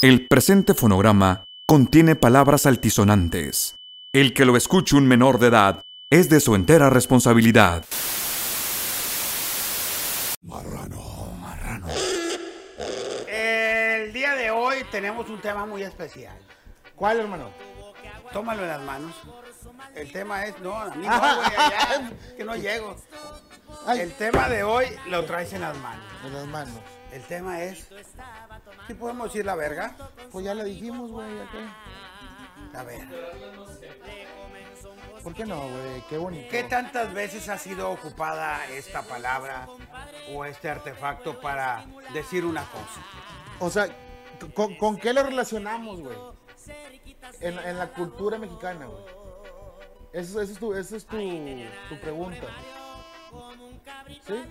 El 0.00 0.28
presente 0.28 0.74
fonograma 0.74 1.42
contiene 1.66 2.14
palabras 2.14 2.66
altisonantes. 2.66 3.74
El 4.14 4.32
que 4.32 4.44
lo 4.44 4.56
escuche 4.56 4.94
un 4.94 5.08
menor 5.08 5.40
de 5.40 5.48
edad 5.48 5.82
es 6.08 6.28
de 6.28 6.38
su 6.38 6.54
entera 6.54 6.88
responsabilidad. 6.88 7.84
El 13.26 14.12
día 14.12 14.34
de 14.36 14.52
hoy 14.52 14.76
tenemos 14.92 15.28
un 15.28 15.40
tema 15.40 15.66
muy 15.66 15.82
especial. 15.82 16.38
¿Cuál, 16.94 17.18
hermano? 17.18 17.50
Tómalo 18.32 18.62
en 18.62 18.68
las 18.68 18.82
manos. 18.82 19.16
El 19.96 20.12
tema 20.12 20.46
es, 20.46 20.60
no, 20.60 20.78
a 20.78 20.94
mí 20.94 21.08
no, 21.08 21.18
güey, 21.18 21.50
allá, 21.58 22.12
que 22.36 22.44
no 22.44 22.54
llego. 22.54 22.94
El 23.88 24.12
tema 24.12 24.48
de 24.48 24.62
hoy 24.62 24.86
lo 25.08 25.24
traes 25.24 25.52
en 25.54 25.62
las 25.62 25.76
manos. 25.78 26.04
En 26.24 26.34
las 26.34 26.46
manos. 26.46 26.97
El 27.18 27.24
tema 27.24 27.64
es, 27.64 27.88
¿sí 28.86 28.94
podemos 28.94 29.26
decir 29.26 29.44
la 29.44 29.56
verga? 29.56 29.92
Pues 30.30 30.44
ya 30.44 30.54
le 30.54 30.62
dijimos, 30.62 31.10
güey. 31.10 31.26
La 32.72 32.84
verga. 32.84 33.08
¿Por 35.24 35.34
qué 35.34 35.44
no, 35.44 35.60
güey? 35.62 36.04
Qué 36.08 36.16
bonito. 36.16 36.48
¿Qué 36.48 36.62
tantas 36.62 37.12
veces 37.12 37.48
ha 37.48 37.58
sido 37.58 37.90
ocupada 37.90 38.64
esta 38.68 39.02
palabra 39.02 39.66
o 40.32 40.44
este 40.44 40.70
artefacto 40.70 41.40
para 41.40 41.84
decir 42.14 42.44
una 42.44 42.62
cosa? 42.62 43.02
O 43.58 43.68
sea, 43.68 43.88
¿con, 44.54 44.76
con 44.76 44.96
qué 44.96 45.12
lo 45.12 45.24
relacionamos, 45.24 46.00
güey? 46.00 46.16
En, 47.40 47.58
en 47.58 47.78
la 47.78 47.88
cultura 47.88 48.38
mexicana, 48.38 48.86
güey. 48.86 49.02
Eso, 50.12 50.40
eso 50.40 50.52
es, 50.52 50.58
tu, 50.60 50.72
eso 50.72 50.96
es 50.96 51.04
tu, 51.04 51.18
tu 51.88 52.00
pregunta. 52.00 52.46
¿Sí? 54.26 54.44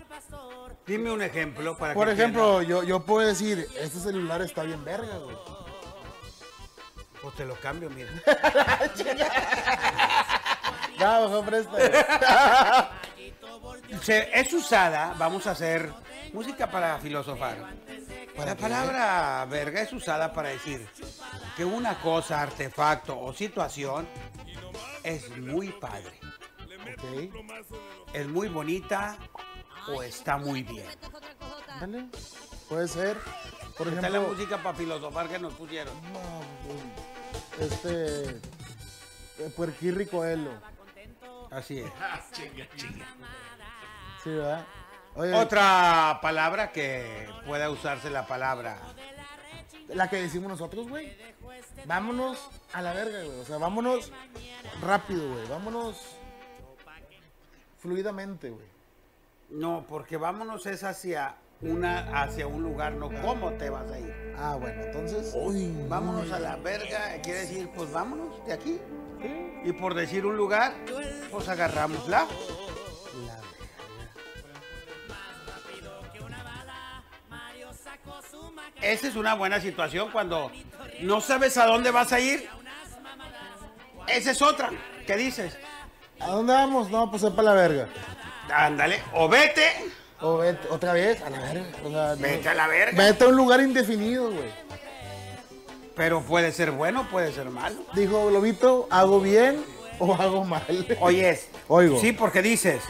Dime 0.85 1.11
un 1.11 1.21
ejemplo 1.21 1.77
para 1.77 1.93
Por 1.93 2.07
que 2.07 2.13
ejemplo, 2.13 2.61
yo, 2.61 2.83
yo 2.83 3.05
puedo 3.05 3.27
decir, 3.27 3.67
este 3.79 3.99
celular 3.99 4.41
está 4.41 4.63
bien 4.63 4.83
verga, 4.85 5.17
güey. 5.17 5.35
Pues 7.21 7.35
te 7.35 7.45
lo 7.45 7.55
cambio, 7.55 7.89
mira. 7.89 8.09
Ya, 10.99 11.19
mejor 11.21 11.45
presta. 11.45 12.91
Se- 14.01 14.29
es 14.39 14.53
usada, 14.53 15.13
vamos 15.17 15.45
a 15.47 15.51
hacer 15.51 15.91
música 16.33 16.69
para 16.69 16.97
filosofar. 16.99 17.57
¿Para 18.35 18.51
la 18.51 18.57
palabra 18.57 19.45
verga 19.49 19.81
es 19.81 19.91
usada 19.93 20.31
para 20.33 20.49
decir 20.49 20.87
que 21.55 21.65
una 21.65 21.99
cosa, 22.01 22.41
artefacto 22.41 23.19
o 23.19 23.33
situación 23.33 24.07
es 25.03 25.29
muy 25.37 25.69
padre, 25.69 26.19
ok, 26.93 27.33
es 28.13 28.27
muy 28.27 28.47
bonita 28.47 29.17
o 29.93 30.01
está 30.03 30.37
muy 30.37 30.63
bien. 30.63 30.85
dale. 31.79 32.05
Puede 32.69 32.87
ser. 32.87 33.17
Por 33.77 33.87
Esta 33.87 34.07
es 34.07 34.11
la 34.11 34.17
ejemplo, 34.17 34.33
música 34.35 34.57
para 34.63 34.75
filosofar 34.77 35.29
que 35.29 35.39
nos 35.39 35.53
pusieron. 35.53 35.93
no, 36.11 37.63
este. 37.63 38.29
eh, 38.29 39.51
Puerquirri 39.55 40.05
Coelho. 40.07 40.51
Así 41.51 41.79
es. 41.79 41.91
Sí, 44.23 44.29
¿verdad? 44.31 44.65
Oye, 45.15 45.33
Otra 45.35 46.19
palabra 46.21 46.71
que 46.71 47.29
pueda 47.45 47.69
usarse 47.69 48.09
la 48.09 48.27
palabra. 48.27 48.77
la 49.89 50.09
que 50.09 50.17
decimos 50.17 50.49
nosotros, 50.49 50.89
güey. 50.89 51.15
Vámonos 51.85 52.37
a 52.73 52.81
la 52.81 52.93
verga, 52.93 53.23
güey. 53.23 53.39
O 53.39 53.45
sea, 53.45 53.57
vámonos 53.57 54.11
rápido, 54.81 55.29
güey. 55.33 55.47
Vámonos 55.47 56.16
fluidamente, 57.87 58.49
güey. 58.49 58.67
No, 59.49 59.85
porque 59.87 60.17
vámonos 60.17 60.65
es 60.65 60.83
hacia 60.83 61.35
una 61.61 62.21
hacia 62.21 62.45
un 62.45 62.61
lugar, 62.61 62.93
no 62.93 63.09
cómo 63.21 63.53
te 63.53 63.69
vas 63.69 63.89
a 63.89 63.97
ir. 63.97 64.33
Ah, 64.37 64.57
bueno, 64.59 64.83
entonces. 64.83 65.33
Vámonos 65.87 66.29
a 66.33 66.39
la 66.39 66.57
verga, 66.57 67.21
quiere 67.23 67.39
decir, 67.39 67.69
pues 67.73 67.89
vámonos 67.91 68.45
de 68.45 68.53
aquí. 68.53 68.79
Y 69.63 69.71
por 69.71 69.93
decir 69.95 70.25
un 70.25 70.35
lugar, 70.35 70.73
pues 71.31 71.47
agarramos 71.47 72.07
la. 72.09 72.27
La 73.25 73.39
Esa 78.81 79.07
es 79.07 79.15
una 79.15 79.33
buena 79.33 79.61
situación 79.61 80.11
cuando 80.11 80.51
no 81.01 81.21
sabes 81.21 81.57
a 81.57 81.65
dónde 81.65 81.91
vas 81.91 82.11
a 82.11 82.19
ir. 82.19 82.49
Esa 84.07 84.31
es 84.31 84.41
otra. 84.41 84.71
¿Qué 85.05 85.15
dices? 85.15 85.57
¿A 86.19 86.27
dónde 86.27 86.53
vamos? 86.53 86.89
No, 86.89 87.09
pues 87.09 87.23
es 87.23 87.31
para 87.31 87.49
la 87.49 87.53
verga. 87.53 87.87
Ándale, 88.53 89.01
o 89.13 89.27
vete, 89.27 89.91
O 90.19 90.37
vete, 90.37 90.67
otra 90.69 90.93
vez 90.93 91.21
a 91.21 91.29
la 91.29 91.39
verga. 91.39 91.65
O 91.85 91.89
sea, 91.91 92.15
no- 92.15 92.21
vete 92.21 92.49
a 92.49 92.53
la 92.53 92.67
verga. 92.67 93.03
vete 93.03 93.23
a 93.23 93.27
un 93.27 93.35
lugar 93.35 93.61
indefinido, 93.61 94.31
güey. 94.31 94.49
Pero 95.95 96.21
puede 96.21 96.51
ser 96.51 96.71
bueno, 96.71 97.07
puede 97.09 97.31
ser 97.33 97.49
malo. 97.49 97.75
Dijo 97.93 98.27
Globito, 98.27 98.87
¿hago 98.89 99.19
bien 99.19 99.63
o 99.99 100.13
hago 100.15 100.43
mal? 100.45 100.63
Oyes. 100.99 101.49
Oigo. 101.67 101.99
Sí, 101.99 102.13
porque 102.13 102.41
dices. 102.41 102.81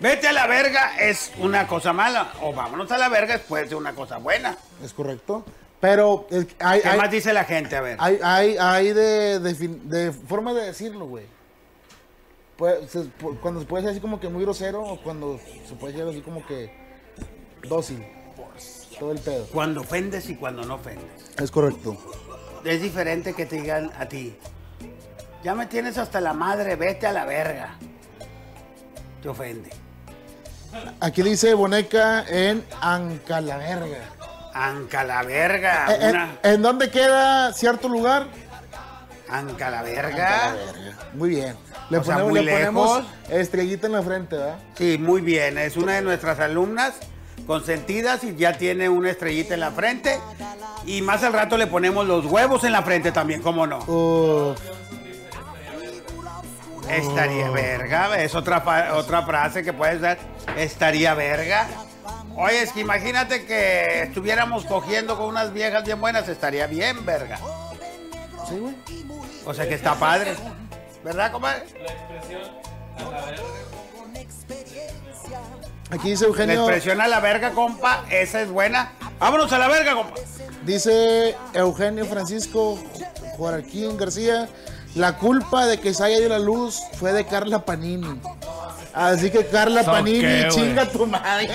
Vete 0.00 0.28
a 0.28 0.32
la 0.32 0.46
verga 0.46 0.96
es 0.98 1.32
una 1.38 1.66
cosa 1.66 1.92
mala. 1.92 2.32
O 2.42 2.52
vámonos 2.52 2.90
a 2.90 2.98
la 2.98 3.08
verga 3.08 3.38
puede 3.48 3.66
ser 3.68 3.76
una 3.76 3.94
cosa 3.94 4.18
buena. 4.18 4.56
Es 4.82 4.92
correcto. 4.92 5.44
Pero 5.84 6.26
que 6.30 6.46
hay, 6.60 6.80
¿Qué 6.80 6.88
hay, 6.88 6.98
más 6.98 7.10
dice 7.10 7.34
la 7.34 7.44
gente? 7.44 7.76
A 7.76 7.82
ver. 7.82 7.98
hay, 8.00 8.18
hay, 8.22 8.56
hay 8.58 8.92
de, 8.94 9.38
de, 9.38 9.52
de 9.68 10.12
forma 10.12 10.54
de 10.54 10.64
decirlo, 10.64 11.04
güey. 11.06 11.26
Puede- 12.56 12.88
se- 12.88 13.00
pu- 13.20 13.38
cuando 13.38 13.60
se 13.60 13.66
puede 13.66 13.82
ser 13.82 13.90
así 13.90 14.00
como 14.00 14.18
que 14.18 14.30
muy 14.30 14.42
grosero 14.44 14.82
o 14.82 14.98
cuando 15.02 15.38
se 15.68 15.74
puede 15.74 15.92
ser 15.94 16.08
así 16.08 16.22
como 16.22 16.46
que 16.46 16.72
dócil. 17.68 18.02
Todo 18.98 19.12
el 19.12 19.18
pedo. 19.18 19.46
Cuando 19.52 19.82
ofendes 19.82 20.30
y 20.30 20.36
cuando 20.36 20.64
no 20.64 20.76
ofendes. 20.76 21.04
Es 21.36 21.50
correcto. 21.50 21.98
Es 22.64 22.80
diferente 22.80 23.34
que 23.34 23.44
te 23.44 23.56
digan 23.60 23.90
a 23.98 24.06
ti. 24.06 24.38
Ya 25.42 25.54
me 25.54 25.66
tienes 25.66 25.98
hasta 25.98 26.18
la 26.22 26.32
madre, 26.32 26.76
vete 26.76 27.06
a 27.06 27.12
la 27.12 27.26
verga. 27.26 27.76
Te 29.20 29.28
ofende. 29.28 29.68
Aquí 31.00 31.20
dice 31.20 31.52
Boneca 31.52 32.24
en. 32.26 32.64
Anca 32.80 33.42
la 33.42 33.58
verga. 33.58 33.98
Eh, 35.90 35.98
eh, 36.00 36.10
Una 36.10 36.38
¿En 36.42 36.62
dónde 36.62 36.90
queda 36.90 37.52
cierto 37.52 37.88
lugar? 37.88 38.26
anca 39.28 39.70
la 39.70 39.82
verga. 39.82 40.54
Muy 41.14 41.30
bien. 41.30 41.56
Le 41.90 41.98
O 41.98 42.04
sea, 42.04 42.14
ponemos, 42.16 42.30
muy 42.32 42.44
le 42.44 42.52
ponemos 42.52 42.98
lejos. 42.98 43.12
estrellita 43.30 43.86
en 43.88 43.92
la 43.94 44.02
frente, 44.02 44.36
¿verdad? 44.36 44.58
Sí, 44.76 44.96
muy 44.98 45.20
bien. 45.22 45.58
Es 45.58 45.76
una 45.76 45.94
de 45.94 46.02
nuestras 46.02 46.38
alumnas 46.40 46.94
consentidas 47.46 48.22
y 48.22 48.36
ya 48.36 48.56
tiene 48.56 48.88
una 48.88 49.10
estrellita 49.10 49.54
en 49.54 49.60
la 49.60 49.70
frente. 49.72 50.20
Y 50.86 51.02
más 51.02 51.22
al 51.24 51.32
rato 51.32 51.56
le 51.56 51.66
ponemos 51.66 52.06
los 52.06 52.26
huevos 52.26 52.62
en 52.64 52.72
la 52.72 52.82
frente 52.82 53.10
también, 53.12 53.42
¿cómo 53.42 53.66
no? 53.66 54.54
Estaría 56.88 57.50
verga, 57.50 58.22
es 58.22 58.34
otra, 58.34 58.62
otra 58.94 59.22
frase 59.22 59.62
que 59.64 59.72
puede 59.72 59.98
ser, 60.00 60.18
estaría 60.56 61.14
verga. 61.14 61.66
Oye, 62.36 62.62
es 62.62 62.72
que 62.72 62.80
imagínate 62.80 63.46
que 63.46 64.02
estuviéramos 64.02 64.64
cogiendo 64.64 65.16
con 65.16 65.26
unas 65.26 65.52
viejas 65.52 65.84
bien 65.84 66.00
buenas, 66.00 66.28
estaría 66.28 66.66
bien 66.66 67.04
verga. 67.04 67.38
sí, 68.48 68.58
güey. 68.58 68.74
O 69.46 69.52
sea 69.52 69.68
que 69.68 69.74
está 69.74 69.94
padre. 69.94 70.34
¿Verdad, 71.04 71.30
compadre? 71.32 71.64
Aquí 75.90 76.10
dice 76.10 76.24
La 76.24 76.28
Eugenio, 76.28 76.54
expresión 76.62 77.00
a 77.00 77.08
la 77.08 77.20
verga, 77.20 77.50
compa, 77.52 78.04
esa 78.10 78.40
es 78.40 78.50
buena. 78.50 78.92
Vámonos 79.18 79.52
a 79.52 79.58
la 79.58 79.68
verga, 79.68 79.94
compa. 79.94 80.14
dice 80.64 81.36
Eugenio 81.52 82.06
Francisco 82.06 82.78
Joaquín 83.36 83.96
García, 83.96 84.48
la 84.94 85.18
culpa 85.18 85.66
de 85.66 85.78
que 85.78 85.92
se 85.92 86.02
haya 86.04 86.18
ido 86.18 86.30
la 86.30 86.38
luz 86.38 86.80
fue 86.98 87.12
de 87.12 87.26
Carla 87.26 87.64
Panini. 87.64 88.20
Así 88.94 89.30
que 89.30 89.44
Carla 89.46 89.82
¿So 89.82 89.90
Panini, 89.90 90.20
qué, 90.20 90.46
chinga 90.50 90.86
tu 90.86 91.06
madre. 91.06 91.48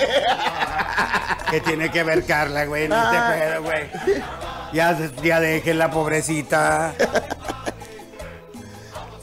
¿Qué 1.50 1.60
tiene 1.60 1.90
que 1.90 2.02
ver 2.04 2.24
Carla, 2.26 2.64
güey? 2.66 2.86
No 2.88 2.96
te 3.10 3.16
Ah. 3.16 3.34
pedo, 3.38 3.62
güey. 3.62 3.90
Ya, 4.72 4.96
ya 5.22 5.40
dejen 5.40 5.78
la 5.78 5.90
pobrecita. 5.90 6.94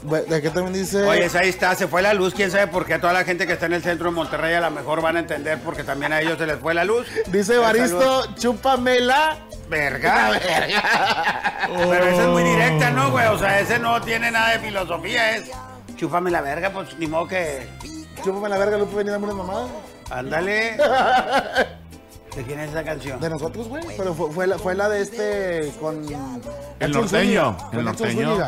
Bueno, 0.02 0.26
de 0.26 0.36
aquí 0.36 0.48
también 0.48 0.72
dice, 0.72 1.02
Oye, 1.04 1.28
ahí 1.38 1.48
está, 1.50 1.74
se 1.74 1.86
fue 1.86 2.00
la 2.02 2.14
luz, 2.14 2.32
quién 2.32 2.50
sabe 2.50 2.66
por 2.68 2.86
qué. 2.86 2.98
Toda 2.98 3.12
la 3.12 3.24
gente 3.24 3.46
que 3.46 3.54
está 3.54 3.66
en 3.66 3.74
el 3.74 3.82
centro 3.82 4.08
de 4.10 4.14
Monterrey 4.16 4.54
a 4.54 4.60
lo 4.60 4.70
mejor 4.70 5.02
van 5.02 5.16
a 5.16 5.20
entender 5.20 5.58
porque 5.64 5.84
también 5.84 6.12
a 6.12 6.20
ellos 6.20 6.38
se 6.38 6.46
les 6.46 6.58
fue 6.58 6.72
la 6.72 6.84
luz. 6.84 7.06
dice 7.26 7.58
Baristo, 7.58 8.26
luz- 8.26 8.34
chúpamela. 8.40 9.36
Verga. 9.68 10.30
Pero 11.68 12.04
esa 12.06 12.22
es 12.22 12.28
muy 12.28 12.42
directa, 12.42 12.90
¿no, 12.90 13.10
güey? 13.10 13.26
O 13.26 13.38
sea, 13.38 13.60
ese 13.60 13.78
no 13.78 14.00
tiene 14.00 14.30
nada 14.30 14.52
de 14.52 14.60
filosofía, 14.60 15.36
es. 15.36 15.50
Chúpame 15.96 16.30
la 16.30 16.40
verga, 16.40 16.70
pues 16.70 16.96
ni 16.98 17.06
modo 17.06 17.26
que. 17.28 17.68
Chúpame 18.24 18.48
la 18.48 18.58
verga, 18.58 18.76
Lupe, 18.78 18.96
ven 18.96 19.06
y 19.06 19.10
dame 19.10 19.24
una 19.26 19.34
mamada. 19.34 19.66
Ándale. 20.10 20.76
¿De 22.36 22.44
quién 22.44 22.60
es 22.60 22.70
esa 22.70 22.84
canción? 22.84 23.20
De 23.20 23.30
nosotros, 23.30 23.68
güey. 23.68 23.84
Pero 23.96 24.14
fue, 24.14 24.30
fue 24.30 24.46
la, 24.46 24.58
fue 24.58 24.74
la 24.74 24.88
de 24.88 25.02
este 25.02 25.72
con. 25.80 26.04
El 26.80 26.92
norteño, 26.92 27.56
el 27.72 27.84
norteño. 27.84 28.38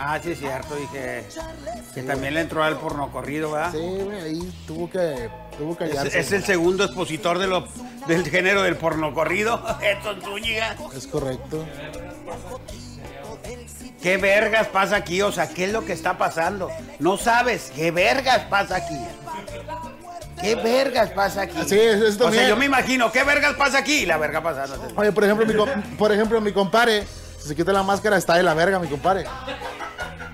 Ah, 0.00 0.20
sí, 0.22 0.30
es 0.30 0.38
cierto, 0.38 0.76
dije. 0.76 1.24
Que 1.92 2.02
también 2.04 2.34
le 2.34 2.42
entró 2.42 2.62
al 2.62 2.78
porno 2.78 3.10
corrido, 3.10 3.50
¿verdad? 3.50 3.72
Sí, 3.72 3.78
güey, 4.04 4.20
ahí 4.20 4.52
tuvo 4.68 4.88
que, 4.88 5.28
tuvo 5.58 5.76
que 5.76 5.86
Es, 5.86 5.90
hallarse. 5.90 6.20
es 6.20 6.30
el 6.32 6.44
segundo 6.44 6.84
expositor 6.84 7.38
de 7.40 7.48
los, 7.48 7.64
del 8.06 8.24
género 8.30 8.62
del 8.62 8.76
porno 8.76 9.12
corrido, 9.12 9.60
Edson 9.82 10.22
Zúñiga. 10.22 10.76
Es 10.94 11.08
correcto. 11.08 11.64
¿Qué 14.08 14.16
vergas 14.16 14.68
pasa 14.68 14.96
aquí? 14.96 15.20
O 15.20 15.30
sea, 15.30 15.50
¿qué 15.50 15.66
es 15.66 15.72
lo 15.72 15.84
que 15.84 15.92
está 15.92 16.16
pasando? 16.16 16.70
No 16.98 17.18
sabes, 17.18 17.70
¿qué 17.74 17.90
vergas 17.90 18.38
pasa 18.48 18.76
aquí? 18.76 18.98
¿Qué 20.40 20.54
vergas 20.54 21.10
pasa 21.10 21.42
aquí? 21.42 21.58
Sí, 21.66 21.78
o 22.18 22.32
sea, 22.32 22.48
yo 22.48 22.56
me 22.56 22.64
imagino, 22.64 23.12
¿qué 23.12 23.22
vergas 23.22 23.54
pasa 23.56 23.76
aquí? 23.76 24.04
Y 24.04 24.06
la 24.06 24.16
verga 24.16 24.42
pasando. 24.42 24.82
Oye, 24.96 25.12
por 25.12 25.24
ejemplo, 25.24 25.44
mi, 25.44 25.52
por 25.98 26.10
ejemplo, 26.10 26.40
mi 26.40 26.52
compadre, 26.52 27.06
si 27.38 27.48
se 27.48 27.54
quita 27.54 27.70
la 27.70 27.82
máscara, 27.82 28.16
está 28.16 28.36
de 28.36 28.44
la 28.44 28.54
verga, 28.54 28.78
mi 28.78 28.88
compadre. 28.88 29.26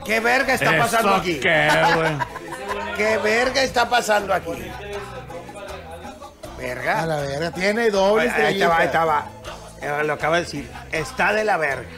¿Qué 0.05 0.21
verga 0.21 0.55
está 0.55 0.79
pasando 0.79 1.09
¿Eso 1.09 1.21
aquí? 1.21 1.41
qué, 2.97 3.19
verga 3.25 3.61
está 3.61 3.89
pasando 3.89 4.35
aquí? 4.35 4.53
A 6.45 6.57
¿Verga? 6.59 7.07
la 7.07 7.17
verga, 7.17 7.51
tiene 7.51 7.91
doble 7.91 8.31
Ahí 8.31 8.41
ahí 8.41 8.55
estaba, 8.55 8.79
ahí 8.79 8.87
estaba. 8.87 9.27
Eh, 9.83 10.05
Lo 10.05 10.13
acaba 10.13 10.37
de 10.37 10.43
decir. 10.43 10.71
Está 10.93 11.33
de 11.33 11.43
la 11.43 11.57
verga. 11.57 11.89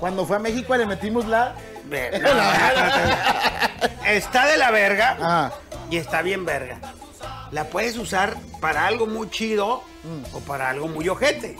Cuando 0.00 0.26
fue 0.26 0.36
a 0.36 0.40
México 0.40 0.76
le 0.76 0.86
metimos 0.86 1.26
la... 1.26 1.54
Está 4.06 4.46
de 4.46 4.56
la 4.58 4.70
verga 4.70 5.16
Ah, 5.20 5.50
y 5.90 5.96
está 5.96 6.22
bien 6.22 6.44
verga. 6.44 6.78
La 7.50 7.64
puedes 7.64 7.96
usar 7.96 8.36
para 8.60 8.86
algo 8.86 9.06
muy 9.06 9.30
chido 9.30 9.82
o 10.32 10.40
para 10.40 10.68
algo 10.68 10.88
muy 10.88 11.08
ojete. 11.08 11.56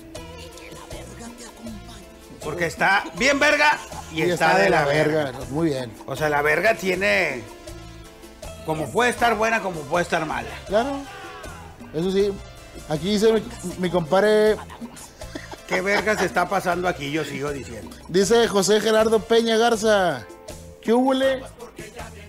Porque 2.44 2.66
está 2.66 3.04
bien 3.16 3.38
verga 3.38 3.78
y, 4.12 4.22
y 4.22 4.30
está, 4.30 4.56
de 4.58 4.70
la 4.70 4.84
verga. 4.84 5.24
verga. 5.24 5.38
Muy 5.50 5.70
bien. 5.70 5.92
O 6.06 6.16
sea, 6.16 6.28
la 6.28 6.42
verga 6.42 6.74
tiene. 6.74 7.42
Como 8.64 8.90
puede 8.90 9.10
estar 9.10 9.34
buena, 9.34 9.60
como 9.60 9.80
puede 9.82 10.02
estar 10.02 10.24
mala. 10.26 10.48
Claro. 10.66 11.00
Eso 11.94 12.10
sí. 12.10 12.32
Aquí 12.88 13.12
dice 13.12 13.32
mi, 13.32 13.42
mi 13.78 13.90
compadre, 13.90 14.56
¿Qué 15.68 15.80
verga 15.82 16.16
se 16.16 16.24
está 16.24 16.48
pasando 16.48 16.88
aquí? 16.88 17.12
Yo 17.12 17.24
sigo 17.24 17.50
diciendo. 17.52 17.94
dice 18.08 18.48
José 18.48 18.80
Gerardo 18.80 19.20
Peña 19.20 19.56
Garza. 19.58 20.24
¿Qué 20.80 20.92
hubo, 20.94 21.12
le? 21.12 21.42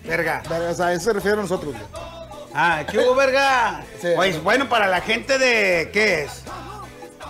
Verga. 0.04 0.44
O 0.70 0.74
sea, 0.74 0.88
a 0.88 0.94
eso 0.94 1.06
se 1.06 1.14
refiere 1.14 1.38
a 1.38 1.42
nosotros, 1.42 1.74
güey. 1.74 1.86
Ah, 2.54 2.84
¿qué 2.90 3.00
hubo, 3.00 3.16
verga? 3.16 3.84
Sí. 4.02 4.10
Pues 4.16 4.44
bueno, 4.44 4.68
para 4.68 4.88
la 4.88 5.02
gente 5.02 5.38
de. 5.38 5.90
¿Qué 5.94 6.24
es? 6.24 6.44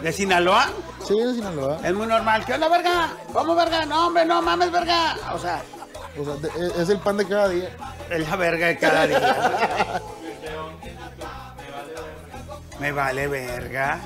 ¿De 0.02 0.12
Sinaloa? 0.12 0.70
Sí, 1.08 1.20
de 1.20 1.36
Sinaloa. 1.36 1.80
Es 1.84 1.94
muy 1.94 2.08
normal. 2.08 2.44
¿Qué 2.46 2.54
onda, 2.54 2.70
verga? 2.70 3.12
¿Cómo, 3.34 3.56
verga? 3.56 3.86
No, 3.86 4.08
hombre, 4.08 4.26
no 4.26 4.42
mames, 4.42 4.72
verga. 4.72 5.16
O 5.34 5.40
sea, 5.40 5.62
O 6.18 6.26
sea, 6.26 6.36
de- 6.36 6.68
es- 6.68 6.76
es 6.80 6.90
el 6.90 7.00
pan 7.00 7.18
de 7.18 7.28
cada 7.28 7.50
día. 7.50 7.70
es 8.10 8.28
la 8.30 8.36
verga 8.36 8.68
de 8.68 8.78
cada 8.78 9.08
día. 9.08 10.02
Me 12.80 12.92
vale 12.94 13.28
verga. 13.28 14.00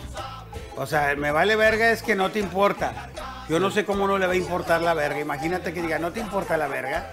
O 0.75 0.85
sea, 0.85 1.15
me 1.15 1.31
vale 1.31 1.55
verga 1.55 1.91
es 1.91 2.01
que 2.01 2.15
no 2.15 2.31
te 2.31 2.39
importa. 2.39 3.09
Yo 3.49 3.59
no 3.59 3.69
sé 3.71 3.85
cómo 3.85 4.07
no 4.07 4.17
le 4.17 4.25
va 4.27 4.33
a 4.33 4.37
importar 4.37 4.81
la 4.81 4.93
verga. 4.93 5.19
Imagínate 5.19 5.73
que 5.73 5.81
diga, 5.81 5.99
¿no 5.99 6.11
te 6.11 6.19
importa 6.19 6.57
la 6.57 6.67
verga? 6.67 7.11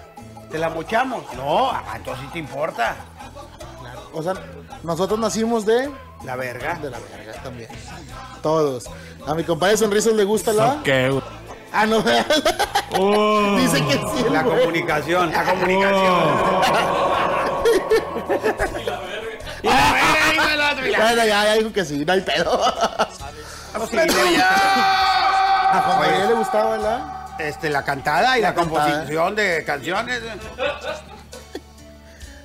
¿Te 0.49 0.57
la 0.57 0.69
mochamos? 0.69 1.23
No, 1.35 1.69
ah, 1.69 1.83
entonces 1.95 2.25
sí 2.25 2.29
te 2.33 2.39
importa. 2.39 2.95
O 4.13 4.21
sea, 4.23 4.33
nosotros 4.83 5.19
nacimos 5.19 5.65
de... 5.65 5.89
La 6.25 6.35
verga. 6.35 6.75
De 6.75 6.89
la 6.89 6.97
verga 6.99 7.33
también. 7.43 7.69
Todos. 8.41 8.89
A 9.25 9.33
mi 9.35 9.43
compadre 9.43 9.77
Sonrisas 9.77 10.13
le 10.13 10.23
gusta 10.23 10.51
la... 10.53 10.65
¿Eso 10.73 10.83
qué, 10.83 11.09
güey? 11.09 11.23
Ah, 11.71 11.85
no, 11.85 12.03
Oh. 12.99 13.55
dice 13.59 13.77
que 13.85 13.93
sí, 13.93 14.25
La 14.29 14.43
güey. 14.43 14.59
comunicación, 14.59 15.31
la 15.31 15.43
comunicación. 15.45 16.15
Y 19.63 19.67
la 19.67 19.93
verga, 19.93 20.47
de 20.49 20.57
la 20.57 20.71
otra, 20.71 20.87
y 20.87 20.91
la- 20.91 20.99
Bueno, 20.99 21.25
ya, 21.25 21.43
ya 21.45 21.53
dijo 21.53 21.71
que 21.71 21.85
sí, 21.85 22.03
no 22.05 22.11
hay 22.13 22.21
pedo. 22.21 22.59
A 25.73 25.81
Juan. 25.85 25.99
María 25.99 26.25
le 26.27 26.33
gustaba, 26.33 26.71
¿verdad? 26.71 27.39
Este, 27.39 27.69
la 27.69 27.83
cantada 27.83 28.37
y 28.37 28.41
la, 28.41 28.53
composición 28.53 29.35
de 29.35 29.63
canciones. 29.65 30.21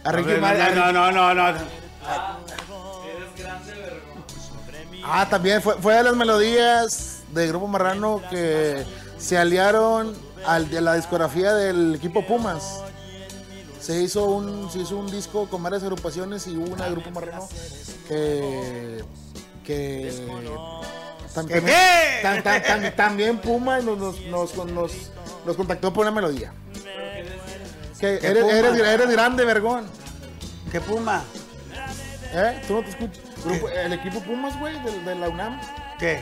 A 0.05 0.13
Ricky 0.13 0.31
no, 0.33 0.41
Martin. 0.41 0.75
no, 0.77 0.93
no, 0.93 1.13
no, 1.13 1.35
no. 1.35 1.59
Ah, 5.05 5.27
también 5.29 5.61
fue, 5.63 5.75
fue 5.77 5.95
de 5.95 6.03
las 6.05 6.17
melodías 6.17 7.23
del 7.33 7.49
Grupo 7.49 7.67
Marrano 7.69 8.23
que 8.31 8.85
se 9.19 9.39
aliaron 9.39 10.15
al, 10.47 10.71
de 10.71 10.81
la 10.81 10.95
discografía 10.95 11.53
del 11.55 11.95
equipo 11.97 12.27
Pumas. 12.27 12.81
Se 13.81 14.01
hizo 14.03 14.25
un, 14.25 14.71
se 14.71 14.81
hizo 14.81 14.97
un 14.97 15.07
disco 15.11 15.49
con 15.49 15.63
varias 15.63 15.83
agrupaciones 15.83 16.47
y 16.47 16.57
hubo 16.57 16.73
una 16.75 16.87
de 16.87 16.91
Grupo 16.93 17.11
Marrano 17.11 17.49
que. 18.09 19.05
que 19.65 20.13
tam- 20.27 20.43
¿Qué 20.45 21.06
también, 21.37 21.65
qué? 21.65 22.21
tam- 22.23 22.43
tam- 22.43 22.63
tam- 22.65 22.95
también 22.97 23.39
Pumas 23.39 23.85
nos, 23.85 23.99
nos, 23.99 24.21
nos, 24.27 24.55
nos- 24.67 25.11
nos 25.45 25.57
contactó 25.57 25.93
por 25.93 26.03
una 26.03 26.11
melodía. 26.11 26.53
Que 28.01 28.19
¿Qué 28.19 28.27
eres, 28.27 28.43
Puma? 28.45 28.53
eres, 28.59 28.81
eres 28.81 29.11
grande, 29.11 29.45
vergón. 29.45 29.87
¿Qué 30.73 30.81
puma? 30.81 31.23
¿Eh? 32.35 32.61
¿Tú 32.67 32.75
no 32.75 32.83
te 32.83 32.91
escuchas? 32.91 33.19
Grupo- 33.45 33.71
el 33.71 33.93
equipo 33.93 34.21
Pumas, 34.21 34.59
güey, 34.59 34.75
de, 34.83 34.91
de 35.01 35.15
la 35.15 35.29
UNAM. 35.29 35.61
¿Qué? 35.99 36.21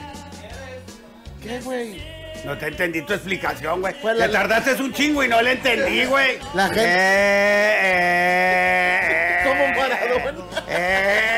¿Qué, 1.42 1.60
güey? 1.60 2.14
No 2.44 2.56
te 2.58 2.66
entendí 2.68 3.00
tu 3.02 3.12
explicación, 3.14 3.80
güey. 3.80 3.94
Pues 4.02 4.16
la- 4.18 4.26
Te 4.26 4.32
tardaste 4.32 4.74
un 4.82 4.92
chingo 4.92 5.24
y 5.24 5.28
no 5.28 5.40
le 5.42 5.52
entendí, 5.52 6.04
güey. 6.04 6.38
La 6.54 6.66
gente- 6.66 6.82
Eh, 6.86 7.80
eh, 7.82 9.38
Como 9.44 9.66
Maradona. 9.68 10.34
Eh, 10.68 11.30
Como 11.30 11.33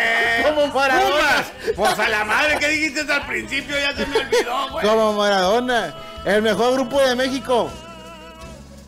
Maradona. 0.76 1.14
Pumas. 1.17 1.52
Pues 1.76 1.99
a 1.99 2.08
la 2.08 2.25
madre 2.25 2.58
que 2.58 2.69
dijiste 2.69 3.12
al 3.12 3.26
principio 3.26 3.76
ya 3.78 3.94
se 3.96 4.06
me 4.06 4.19
olvidó, 4.19 4.69
güey. 4.70 4.87
Como 4.87 5.12
Maradona. 5.14 5.94
El 6.25 6.43
mejor 6.43 6.73
grupo 6.75 7.00
de 7.00 7.14
México. 7.14 7.70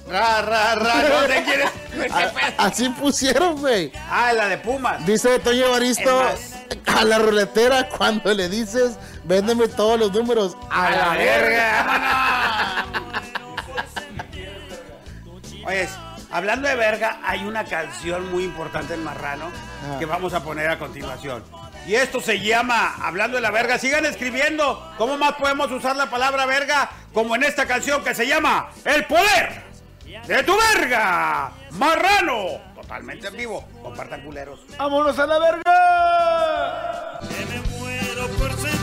Ra, 0.09 0.41
ra, 0.43 0.75
ra, 0.75 0.95
no 1.03 1.27
sé 1.27 1.45
quién 1.45 1.61
es. 1.61 2.13
A- 2.13 2.65
así 2.67 2.89
pusieron, 2.91 3.57
güey. 3.61 3.93
Ah, 4.11 4.33
la 4.33 4.49
de 4.49 4.57
Pumas. 4.59 5.05
Dice 5.05 5.39
Toño 5.41 5.67
Evaristo 5.67 6.29
Es 6.31 6.55
a 6.87 7.05
la 7.05 7.19
ruletera 7.19 7.89
cuando 7.91 8.33
le 8.33 8.49
dices, 8.49 8.97
véndeme 9.25 9.69
todos 9.69 9.99
los 10.01 10.13
números. 10.13 10.57
A 10.71 10.91
la 10.91 11.09
verga. 11.11 12.85
Oye, 15.67 15.89
hablando 16.31 16.69
de 16.69 16.75
verga, 16.77 17.19
hay 17.25 17.45
una 17.45 17.65
canción 17.65 18.31
muy 18.33 18.45
importante 18.45 18.95
en 18.95 19.05
Marrano 19.05 19.47
Ah. 19.85 19.99
que 19.99 20.07
vamos 20.07 20.33
a 20.33 20.43
poner 20.43 20.71
a 20.71 20.79
continuación. 20.79 21.45
Y 21.89 21.95
esto 21.95 22.21
se 22.21 22.39
llama 22.39 22.97
Hablando 23.01 23.37
de 23.39 23.41
la 23.41 23.51
verga. 23.51 23.79
Sigan 23.79 24.05
escribiendo. 24.05 24.93
¿Cómo 24.99 25.17
más 25.17 25.33
podemos 25.37 25.71
usar 25.73 25.97
la 25.97 26.11
palabra 26.11 26.45
verga 26.45 26.91
como 27.15 27.35
en 27.35 27.45
esta 27.45 27.65
canción 27.65 28.05
que 28.05 28.15
se 28.15 28.27
llama 28.27 28.69
El 28.85 29.07
poder 29.07 29.63
de 30.27 30.43
tu 30.43 30.53
verga? 30.75 31.51
Marrano. 31.71 32.61
Totalmente 32.75 33.29
en 33.29 33.37
vivo. 33.39 33.67
Compartan 33.83 34.21
culeros. 34.21 34.61
¡Vámonos 34.77 35.19
a 35.19 35.27
la 35.27 35.39
verga! 35.39 37.21
que 37.27 37.47
me 37.47 37.61
muero 37.79 38.29
por 38.37 38.53
sentir 38.53 38.78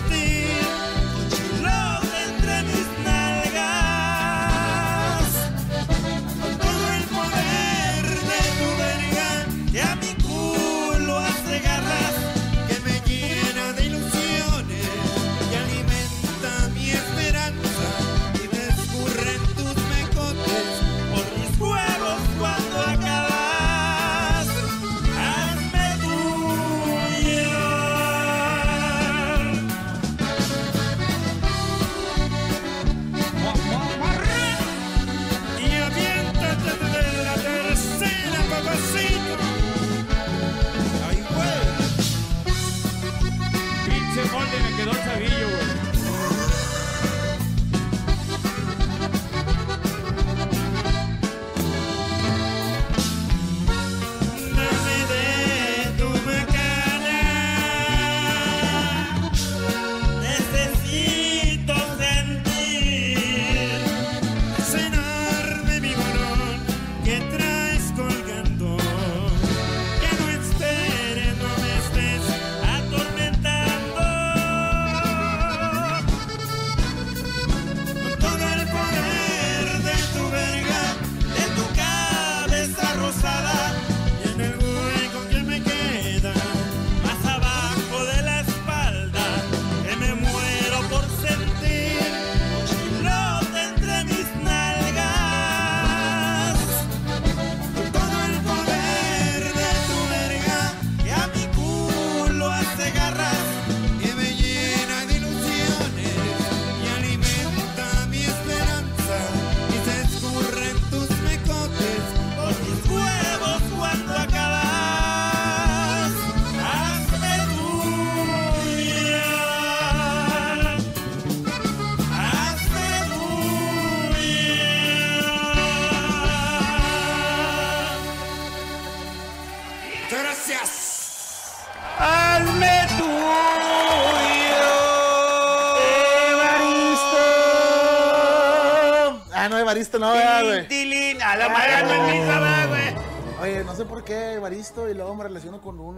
Evaristo 139.75 139.99
no, 139.99 140.13
¿verdad, 140.13 140.43
güey. 140.45 140.67
Tilín, 140.69 141.21
a 141.21 141.35
la 141.35 141.49
madre 141.49 141.83
no 141.83 141.93
es 141.93 142.13
misa, 142.13 142.39
va, 142.39 142.65
güey. 142.67 142.95
Oye, 143.41 143.63
no 143.65 143.75
sé 143.75 143.83
por 143.83 144.05
qué 144.05 144.35
Evaristo 144.35 144.89
y 144.89 144.93
luego 144.93 145.13
me 145.15 145.25
relaciono 145.25 145.59
con 145.59 145.81
un. 145.81 145.97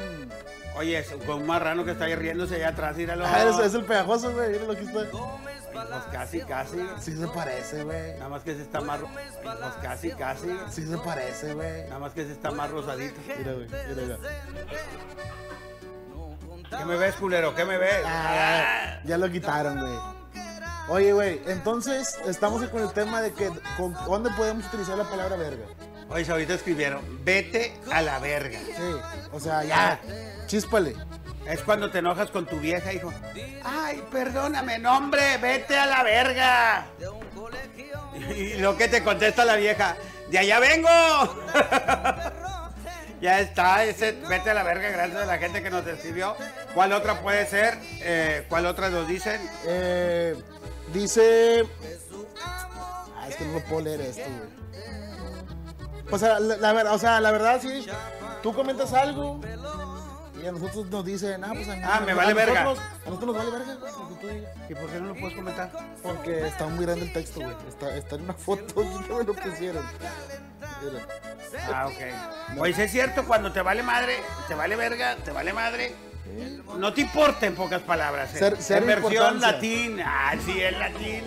Oye, 0.75 1.05
con 1.27 1.41
un 1.41 1.45
marrano 1.45 1.85
que 1.85 1.91
está 1.91 2.05
ahí 2.05 2.15
riéndose 2.15 2.55
allá 2.55 2.69
atrás, 2.69 2.97
míralo. 2.97 3.25
Ah, 3.27 3.43
es, 3.43 3.59
es 3.59 3.75
el 3.75 3.85
pegajoso, 3.85 4.33
güey. 4.33 4.49
Mira 4.49 4.65
lo 4.65 4.75
que 4.75 4.81
está. 4.81 5.01
Pues 5.11 6.03
casi, 6.11 6.41
casi. 6.41 6.77
Sí 6.99 7.15
se 7.15 7.27
parece, 7.27 7.83
güey. 7.83 8.13
Nada 8.13 8.29
más 8.29 8.41
que 8.41 8.55
se 8.55 8.63
está 8.63 8.81
más... 8.81 8.99
Pues 8.99 9.73
casi, 9.83 10.09
casi. 10.11 10.47
Sí 10.71 10.87
se 10.87 10.97
parece, 10.97 11.53
güey. 11.53 11.83
Nada 11.83 11.99
más 11.99 12.13
que 12.13 12.25
se 12.25 12.31
está 12.31 12.49
más 12.49 12.71
rosadito. 12.71 13.21
Mira, 13.37 13.53
güey. 13.53 13.67
Mira, 13.67 14.17
mira. 14.17 14.17
¿Qué 16.79 16.85
me 16.85 16.97
ves, 16.97 17.15
culero? 17.15 17.53
¿Qué 17.53 17.63
me 17.63 17.77
ves? 17.77 18.03
Ah, 18.05 18.99
ya 19.03 19.19
lo 19.19 19.29
quitaron, 19.29 19.79
güey. 19.79 20.16
Oye, 20.89 21.11
güey, 21.11 21.41
entonces 21.47 22.17
estamos 22.25 22.65
con 22.69 22.81
el 22.81 22.93
tema 22.93 23.21
de 23.21 23.33
que 23.33 23.49
con 23.75 23.93
dónde 24.05 24.29
podemos 24.31 24.65
utilizar 24.67 24.97
la 24.97 25.09
palabra 25.09 25.35
verga. 25.35 25.65
Oye, 26.09 26.31
ahorita 26.31 26.53
escribieron, 26.53 27.01
vete 27.25 27.73
a 27.91 28.01
la 28.01 28.19
verga. 28.19 28.59
Sí, 28.59 28.95
o 29.33 29.39
sea, 29.39 29.65
ya, 29.65 29.99
chíspale. 30.45 30.95
Es 31.45 31.61
cuando 31.61 31.89
te 31.89 31.99
enojas 31.99 32.31
con 32.31 32.45
tu 32.45 32.59
vieja, 32.59 32.93
hijo. 32.93 33.11
Ay, 33.63 34.03
perdóname, 34.11 34.79
no, 34.79 34.97
hombre, 34.97 35.37
vete 35.37 35.77
a 35.77 35.85
la 35.85 36.03
verga. 36.03 36.85
Y 38.35 38.55
lo 38.55 38.77
que 38.77 38.87
te 38.87 39.03
contesta 39.03 39.43
la 39.43 39.57
vieja, 39.57 39.97
de 40.29 40.39
allá 40.39 40.59
vengo. 40.59 40.89
ya 43.21 43.41
está, 43.41 43.83
ese 43.83 44.13
vete 44.29 44.51
a 44.51 44.53
la 44.53 44.63
verga, 44.63 44.89
gracias 44.89 45.21
a 45.21 45.25
la 45.25 45.37
gente 45.37 45.61
que 45.61 45.69
nos 45.69 45.85
escribió. 45.85 46.35
¿Cuál 46.73 46.93
otra 46.93 47.21
puede 47.21 47.45
ser? 47.45 47.77
Eh, 47.99 48.45
¿Cuál 48.47 48.65
otra 48.65 48.89
nos 48.89 49.07
dicen? 49.07 49.41
Eh, 49.65 50.35
dice. 50.93 51.67
Ah, 52.43 53.27
es 53.29 53.35
que 53.35 53.45
no 53.45 53.53
lo 53.53 53.63
puedo 53.65 53.81
leer 53.81 54.01
esto, 54.01 54.23
güey. 54.23 54.57
O 56.09 56.17
sea, 56.17 56.39
la, 56.39 56.55
la 56.73 56.93
o 56.93 56.99
sea, 56.99 57.19
la 57.19 57.31
verdad, 57.31 57.59
sí. 57.61 57.85
Tú 58.41 58.53
comentas 58.53 58.93
algo. 58.93 59.41
Y 60.41 60.45
a 60.45 60.51
nosotros 60.51 60.85
nos 60.85 61.03
dicen, 61.03 61.43
ah, 61.43 61.49
pues 61.53 61.67
a, 61.67 61.73
Ah, 61.83 61.99
me 62.05 62.11
a 62.11 62.15
vale 62.15 62.33
verga. 62.35 62.63
nosotros- 62.63 62.87
A 63.05 63.09
nosotros 63.09 63.35
nos 63.35 63.37
vale 63.37 63.57
verga, 63.57 63.73
güey, 63.81 63.91
lo 63.91 64.07
que 64.09 64.15
tú 64.21 64.27
digas. 64.33 64.51
¿Y 64.69 64.75
por 64.75 64.89
qué 64.89 64.99
no 64.99 65.07
lo 65.07 65.15
puedes 65.15 65.35
comentar? 65.35 65.71
Porque 66.03 66.47
está 66.47 66.67
muy 66.67 66.85
grande 66.85 67.05
el 67.05 67.13
texto, 67.13 67.41
güey. 67.41 67.55
Está, 67.67 67.95
está 67.97 68.15
en 68.15 68.21
una 68.21 68.33
foto 68.35 68.75
que 69.07 69.13
me 69.13 69.23
lo 69.23 69.33
pusieron. 69.33 69.83
Mira. 70.83 71.05
Ah, 71.73 71.87
ok. 71.87 72.59
Oye, 72.59 72.73
¿sí 72.73 72.81
es 72.83 72.91
cierto, 72.91 73.25
cuando 73.25 73.51
te 73.51 73.61
vale 73.61 73.81
madre, 73.83 74.17
te 74.47 74.53
vale 74.53 74.75
verga, 74.75 75.15
te 75.17 75.31
vale 75.31 75.51
madre. 75.53 75.95
No 76.77 76.93
te 76.93 77.01
importa 77.01 77.45
en 77.47 77.55
pocas 77.55 77.81
palabras. 77.81 78.33
¿eh? 78.35 78.39
Ser- 78.39 78.61
ser 78.61 78.83
en 78.83 78.87
versión. 78.87 79.41
Ah, 80.05 80.33
sí, 80.43 80.59
el 80.61 80.77
latín. 80.79 81.23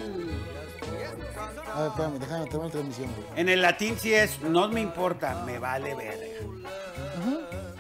A 1.73 1.81
ver, 1.83 1.89
espérame, 1.91 2.19
déjame 2.19 2.45
en 2.45 2.59
la 2.63 2.71
transmisión, 2.71 3.11
güey. 3.15 3.41
En 3.41 3.49
el 3.49 3.63
latín 3.63 3.97
sí 3.99 4.13
es, 4.15 4.41
no 4.43 4.69
me 4.69 4.81
importa, 4.81 5.43
me 5.47 5.59
vale 5.59 5.95
verga. 5.95 6.27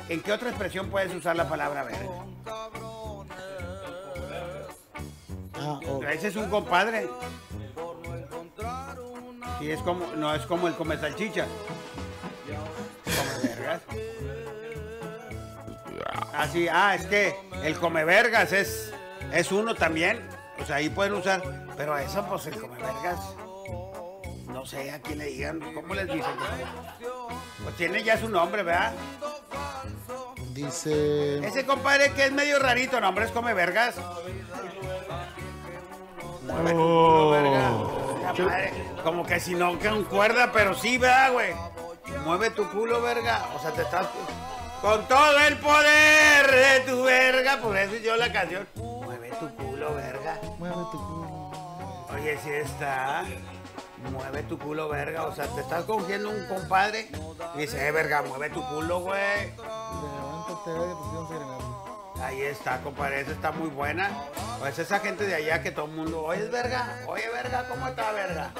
¿En 0.08 0.20
qué 0.22 0.32
otra 0.32 0.48
expresión 0.50 0.90
puedes 0.90 1.14
usar 1.14 1.36
la 1.36 1.48
palabra 1.48 1.84
verga? 1.84 2.08
Ah, 5.54 5.80
oh. 5.88 6.02
Ese 6.04 6.28
es 6.28 6.36
un 6.36 6.48
compadre. 6.48 7.08
Sí, 9.58 9.70
es 9.70 9.80
como, 9.80 10.06
no 10.16 10.34
es 10.34 10.42
como 10.46 10.68
el 10.68 10.74
come 10.74 10.96
salchicha. 10.96 11.46
Come 13.04 13.48
vergas. 13.54 13.82
Ah, 16.32 16.46
sí, 16.50 16.68
ah, 16.68 16.94
es 16.94 17.06
que 17.06 17.36
el 17.64 17.76
come 17.78 18.04
vergas 18.04 18.52
es, 18.52 18.92
es 19.32 19.52
uno 19.52 19.74
también. 19.74 20.20
O 20.60 20.64
sea, 20.64 20.76
ahí 20.76 20.88
pueden 20.88 21.14
usar. 21.14 21.42
Pero 21.76 21.94
a 21.94 22.02
eso, 22.02 22.24
pues 22.26 22.46
el 22.46 22.60
come 22.60 22.76
vergas. 22.78 23.18
No 24.48 24.66
sé 24.66 24.90
a 24.90 25.00
quién 25.00 25.18
le 25.18 25.26
digan, 25.26 25.60
¿cómo 25.74 25.94
les 25.94 26.06
dicen? 26.06 26.34
Pues 27.62 27.76
tiene 27.76 28.02
ya 28.02 28.18
su 28.18 28.28
nombre, 28.28 28.62
¿verdad? 28.62 28.92
Dice. 30.52 31.38
Ese 31.46 31.64
compadre 31.64 32.12
que 32.12 32.26
es 32.26 32.32
medio 32.32 32.58
rarito, 32.58 33.00
no, 33.00 33.08
hombre, 33.08 33.24
es 33.24 33.30
come 33.30 33.54
vergas. 33.54 33.94
Mueve 36.42 36.72
tu 36.72 36.76
culo, 36.76 37.30
verga. 37.30 37.70
La 38.22 38.44
madre, 38.44 38.72
Como 39.02 39.24
que 39.24 39.40
si 39.40 39.54
no 39.54 39.78
concuerda, 39.78 40.50
pero 40.52 40.74
sí, 40.74 40.98
¿verdad, 40.98 41.32
güey? 41.32 41.54
Mueve 42.24 42.50
tu 42.50 42.68
culo, 42.70 43.00
verga. 43.00 43.48
O 43.56 43.60
sea, 43.60 43.70
te 43.70 43.82
estás. 43.82 44.08
Con 44.80 45.06
todo 45.08 45.38
el 45.40 45.58
poder 45.58 46.50
de 46.50 46.80
tu 46.90 47.02
verga. 47.02 47.58
Por 47.58 47.76
eso 47.76 47.96
yo 47.96 48.16
la 48.16 48.32
canción. 48.32 48.66
Mueve 48.76 49.30
tu 49.38 49.54
culo, 49.56 49.94
verga. 49.94 50.40
Mueve 50.58 50.76
tu 50.90 51.06
culo. 51.06 51.50
Oye, 52.14 52.38
si 52.42 52.50
está. 52.50 53.24
Mueve 54.10 54.42
tu 54.44 54.58
culo, 54.58 54.88
verga. 54.88 55.24
O 55.24 55.34
sea, 55.34 55.46
te 55.48 55.60
estás 55.60 55.84
cogiendo 55.84 56.30
un 56.30 56.46
compadre. 56.46 57.08
Y 57.56 57.58
dice, 57.58 57.86
eh, 57.86 57.92
verga, 57.92 58.22
mueve 58.22 58.48
tu 58.50 58.66
culo, 58.68 59.00
güey. 59.00 59.50
Levántate, 59.56 60.70
verga, 60.70 61.28
te. 61.28 62.22
Ahí 62.22 62.42
está, 62.42 62.80
compadre, 62.82 63.20
esa 63.22 63.32
está 63.32 63.50
muy 63.50 63.68
buena. 63.68 64.10
Pues 64.58 64.78
esa 64.78 65.00
gente 65.00 65.26
de 65.26 65.34
allá 65.34 65.62
que 65.62 65.70
todo 65.70 65.86
el 65.86 65.92
mundo, 65.92 66.22
oye, 66.22 66.46
verga, 66.48 67.00
oye, 67.06 67.28
verga, 67.30 67.66
¿cómo 67.68 67.88
está, 67.88 68.12
verga? 68.12 68.52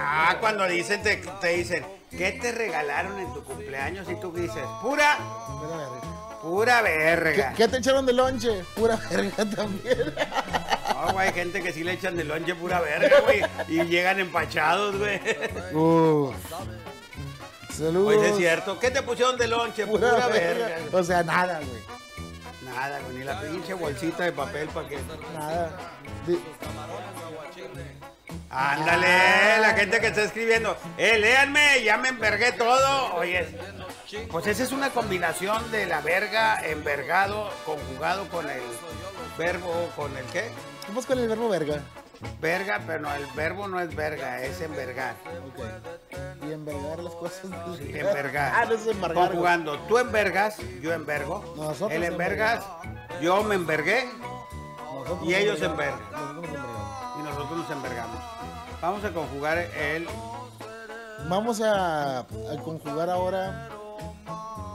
Ah, 0.00 0.36
cuando 0.40 0.66
dicen, 0.66 1.02
te, 1.02 1.16
te 1.16 1.48
dicen, 1.48 1.84
¿qué 2.10 2.32
te 2.32 2.52
regalaron 2.52 3.18
en 3.18 3.32
tu 3.34 3.42
cumpleaños? 3.44 4.08
Y 4.10 4.14
tú 4.20 4.32
dices, 4.32 4.62
pura, 4.82 5.18
verga. 5.60 6.40
pura 6.42 6.76
¿Qué, 6.82 6.88
verga. 6.88 7.52
qué 7.56 7.68
te 7.68 7.76
echaron 7.78 8.06
de 8.06 8.12
lonche? 8.12 8.64
Pura 8.74 8.96
verga 9.10 9.44
también. 9.56 10.14
No, 10.94 11.12
güey, 11.12 11.28
hay 11.28 11.32
gente 11.34 11.62
que 11.62 11.72
sí 11.72 11.84
le 11.84 11.92
echan 11.92 12.16
de 12.16 12.24
lonche 12.24 12.54
pura 12.54 12.80
verga, 12.80 13.20
güey, 13.20 13.42
y 13.68 13.84
llegan 13.84 14.18
empachados, 14.20 14.96
güey. 14.98 15.20
Uh. 15.72 16.32
Saludos. 17.70 18.16
Oye, 18.16 18.30
es 18.30 18.36
cierto, 18.36 18.78
¿qué 18.80 18.90
te 18.90 19.02
pusieron 19.02 19.36
de 19.36 19.46
lonche? 19.46 19.86
Pura, 19.86 20.10
Pura, 20.10 20.26
verga. 20.28 20.66
verga. 20.66 20.98
O 20.98 21.02
sea, 21.04 21.22
nada, 21.22 21.58
güey. 21.60 21.98
Nada, 22.64 22.98
güey, 23.00 23.18
ni 23.18 23.24
la 23.24 23.40
pinche 23.40 23.74
bolsita 23.74 24.24
de 24.24 24.32
papel 24.32 24.68
para 24.68 24.88
que... 24.88 24.98
Nada. 25.34 25.70
Di- 26.26 26.40
Ándale, 28.50 29.60
la 29.60 29.74
gente 29.74 30.00
que 30.00 30.06
está 30.08 30.22
escribiendo. 30.22 30.76
Eh, 30.96 31.18
léanme, 31.18 31.82
ya 31.84 31.96
me 31.98 32.08
envergué 32.08 32.52
todo. 32.52 33.14
Oye, 33.16 33.46
pues 34.30 34.46
esa 34.46 34.62
es 34.62 34.72
una 34.72 34.90
combinación 34.90 35.70
de 35.70 35.86
la 35.86 36.00
verga, 36.00 36.58
envergado, 36.64 37.50
conjugado 37.66 38.26
con 38.28 38.48
el 38.48 38.62
verbo, 39.36 39.90
con 39.96 40.16
el 40.16 40.24
qué? 40.26 40.50
Vamos 40.88 41.04
con 41.04 41.18
el 41.18 41.28
verbo 41.28 41.48
verga. 41.48 41.82
Verga, 42.40 42.82
pero 42.86 43.00
no, 43.00 43.14
el 43.14 43.26
verbo 43.36 43.68
no 43.68 43.80
es 43.80 43.94
verga, 43.94 44.42
es 44.42 44.60
envergar. 44.60 45.14
Y 46.42 46.52
envergar 46.52 46.98
las 47.00 47.14
cosas. 47.14 47.44
Envergar. 47.80 48.52
Ah, 48.54 48.64
no 48.64 48.74
es 48.74 48.84
güey. 48.84 49.14
Conjugando, 49.14 49.78
tú 49.80 49.98
envergas, 49.98 50.56
yo 50.80 50.92
envergo. 50.92 51.54
Nosotros 51.56 51.92
Él 51.92 52.04
envergas, 52.04 52.64
yo 53.20 53.44
me 53.44 53.54
envergué 53.54 54.08
Nosotros 54.78 55.28
y 55.28 55.34
ellos 55.34 55.60
envergan. 55.62 56.00
Y 57.18 57.22
nosotros 57.22 57.58
nos 57.58 57.70
envergamos. 57.70 58.07
Vamos 58.80 59.04
a 59.04 59.10
conjugar 59.10 59.58
el, 59.58 60.08
Vamos 61.28 61.60
a, 61.60 62.20
a 62.20 62.24
conjugar 62.64 63.10
ahora. 63.10 63.68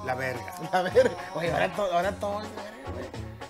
la 0.06 0.16
verga. 0.16 0.54
A 0.74 0.82
ver, 0.82 1.10
oye, 1.36 1.52
ahora 1.52 1.70
todo. 1.74 1.94
Ahora 1.94 2.12
todo 2.14 2.38
verga. 2.40 2.50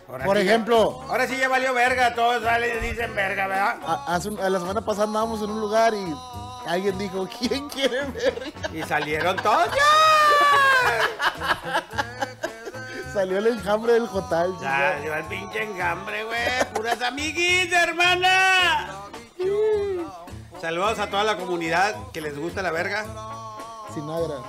Ahora 0.08 0.26
Por 0.26 0.38
sí 0.38 0.44
ejemplo, 0.44 1.02
Ahora 1.10 1.28
sí 1.28 1.38
ya 1.38 1.50
valió 1.50 1.74
verga, 1.74 2.14
todos 2.14 2.44
salen 2.44 2.78
y 2.78 2.88
dicen 2.90 3.16
verga, 3.16 3.48
¿verdad? 3.48 3.78
a, 3.86 4.14
hace 4.16 4.30
un- 4.30 4.40
a 4.40 4.48
la 4.50 4.60
semana 4.60 4.82
pasada 4.82 5.06
andábamos 5.08 5.42
en 5.42 5.50
un 5.50 5.60
lugar 5.60 5.94
y 5.96 6.16
alguien 6.68 6.98
dijo: 7.00 7.28
¿Quién 7.40 7.68
quiere 7.70 8.02
verga? 8.06 8.52
Y 8.72 8.84
salieron 8.84 9.36
todos. 9.38 9.70
Salió 13.14 13.38
el 13.38 13.48
enjambre 13.48 13.94
del 13.94 14.08
Jotal. 14.08 14.54
Ya, 14.62 15.00
lleva 15.00 15.18
el 15.20 15.26
pinche 15.26 15.64
enjambre, 15.64 16.24
güey. 16.24 16.42
Puras 16.74 17.00
amiguitas, 17.02 17.84
hermana. 17.88 18.88
Saludos 20.64 20.98
a 21.00 21.10
toda 21.10 21.26
la 21.26 21.36
comunidad 21.36 21.94
que 22.14 22.22
les 22.22 22.38
gusta 22.40 22.62
la 22.62 22.72
verga. 22.72 23.06
Sin 23.94 24.08
nada. 24.08 24.42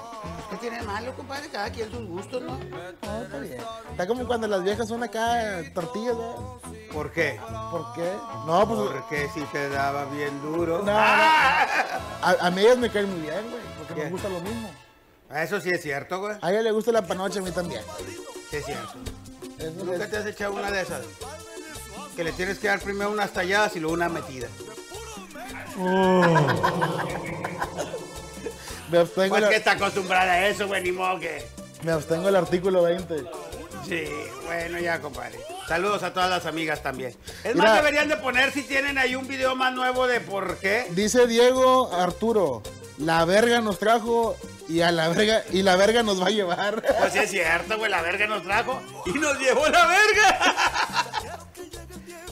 ¿Qué 0.48 0.56
tiene 0.58 0.76
de 0.78 0.82
malo, 0.84 1.12
compadre? 1.16 1.48
Cada 1.48 1.72
quien 1.72 1.90
sus 1.90 2.06
gustos, 2.06 2.40
¿no? 2.40 2.56
No, 2.56 3.22
está 3.22 3.38
bien. 3.40 3.58
Está 3.90 4.06
como 4.06 4.24
cuando 4.24 4.46
las 4.46 4.62
viejas 4.62 4.86
son 4.86 5.02
acá 5.02 5.60
tortillas, 5.74 6.14
¿no? 6.14 6.60
¿Por 6.92 7.10
qué? 7.10 7.40
¿Por 7.72 7.92
qué? 7.94 8.12
No, 8.46 8.64
pues 8.68 8.90
Porque 8.92 9.28
si 9.34 9.40
te 9.46 9.68
daba 9.70 10.04
bien 10.04 10.40
duro. 10.40 10.78
No, 10.78 10.84
no. 10.84 10.92
¡Ah! 10.96 11.66
a, 12.22 12.46
a 12.46 12.50
mí 12.52 12.60
ellas 12.60 12.78
me 12.78 12.90
caen 12.90 13.10
muy 13.10 13.20
bien, 13.22 13.50
güey, 13.50 13.62
porque 13.78 13.94
¿Qué? 13.94 14.04
me 14.04 14.10
gusta 14.10 14.28
lo 14.28 14.38
mismo. 14.38 14.70
Eso 15.34 15.60
sí 15.60 15.70
es 15.70 15.82
cierto, 15.82 16.20
güey. 16.20 16.36
A 16.40 16.52
ella 16.52 16.62
le 16.62 16.70
gusta 16.70 16.92
la 16.92 17.02
panocha, 17.02 17.40
a 17.40 17.42
mí 17.42 17.50
también. 17.50 17.82
Sí 18.52 18.58
es 18.58 18.64
cierto. 18.66 18.92
Eso 19.58 19.84
¿Nunca 19.84 20.04
es- 20.04 20.10
te 20.12 20.16
has 20.18 20.26
echado 20.26 20.52
una 20.54 20.70
de 20.70 20.80
esas? 20.80 21.04
Que 22.14 22.22
le 22.22 22.30
tienes 22.30 22.60
que 22.60 22.68
dar 22.68 22.78
primero 22.78 23.10
unas 23.10 23.32
talladas 23.32 23.74
y 23.74 23.80
luego 23.80 23.94
una 23.94 24.08
metida. 24.08 24.46
Me, 28.90 28.98
abstengo 28.98 29.28
Pues 29.30 29.42
la- 29.42 29.48
que 29.48 29.56
está 29.56 29.72
acostumbrada 29.72 30.32
a 30.32 30.46
eso, 30.48 30.66
güey, 30.66 30.82
ni 30.82 30.92
modo 30.92 31.18
que. 31.20 31.46
me 31.82 31.92
abstengo 31.92 32.28
el 32.28 32.36
artículo 32.36 32.82
20. 32.82 33.24
Sí, 33.88 34.04
bueno, 34.46 34.78
ya, 34.78 35.00
compadre. 35.00 35.38
Saludos 35.68 36.02
a 36.02 36.12
todas 36.14 36.30
las 36.30 36.46
amigas 36.46 36.82
también. 36.82 37.14
Es 37.42 37.54
Mira. 37.54 37.66
más, 37.68 37.76
deberían 37.76 38.08
de 38.08 38.16
poner 38.16 38.50
si 38.52 38.62
tienen 38.62 38.96
ahí 38.98 39.14
un 39.14 39.26
video 39.28 39.54
más 39.56 39.72
nuevo 39.74 40.06
de 40.06 40.20
por 40.20 40.56
qué. 40.58 40.86
Dice 40.90 41.26
Diego 41.26 41.92
Arturo, 41.92 42.62
la 42.98 43.24
verga 43.26 43.60
nos 43.60 43.78
trajo 43.78 44.36
y 44.68 44.80
a 44.80 44.90
la 44.92 45.08
verga 45.08 45.42
y 45.52 45.62
la 45.62 45.76
verga 45.76 46.02
nos 46.02 46.22
va 46.22 46.28
a 46.28 46.30
llevar. 46.30 46.82
Pues 46.98 47.12
sí 47.12 47.18
es 47.18 47.30
cierto, 47.30 47.76
güey, 47.76 47.90
la 47.90 48.00
verga 48.00 48.26
nos 48.26 48.42
trajo 48.42 48.80
y 49.06 49.12
nos 49.18 49.38
llevó 49.38 49.68
la 49.68 49.86
verga. 49.86 50.54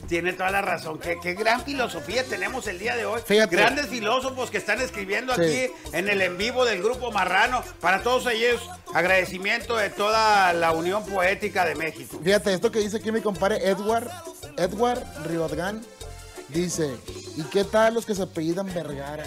Tiene 0.08 0.32
toda 0.32 0.50
la 0.50 0.60
razón. 0.62 0.98
Qué, 0.98 1.18
qué 1.22 1.34
gran 1.34 1.64
filosofía 1.64 2.24
tenemos 2.24 2.66
el 2.66 2.78
día 2.78 2.96
de 2.96 3.06
hoy. 3.06 3.20
Fíjate. 3.24 3.56
Grandes 3.56 3.86
filósofos 3.86 4.50
que 4.50 4.58
están 4.58 4.80
escribiendo 4.80 5.34
Sí. 5.34 5.40
aquí 5.42 5.72
en 5.92 6.08
el 6.08 6.20
en 6.20 6.36
vivo 6.36 6.64
del 6.64 6.82
grupo 6.82 7.10
Marrano. 7.12 7.62
Para 7.80 8.02
todos 8.02 8.26
ellos, 8.26 8.60
agradecimiento 8.94 9.76
de 9.76 9.90
toda 9.90 10.52
la 10.52 10.72
Unión 10.72 11.04
Poética 11.06 11.64
de 11.64 11.76
México. 11.76 12.20
Fíjate, 12.22 12.52
esto 12.52 12.70
que 12.70 12.80
dice 12.80 12.96
aquí 12.98 13.10
mi 13.12 13.20
compadre 13.22 13.66
Edward, 13.68 14.10
Edward 14.58 15.02
Riodgan, 15.26 15.80
dice, 16.48 16.94
¿y 17.36 17.42
qué 17.44 17.64
tal 17.64 17.94
los 17.94 18.04
que 18.04 18.14
se 18.14 18.22
apellidan 18.24 18.66
Vergara? 18.74 19.24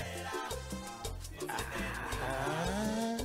Ah, 2.21 3.17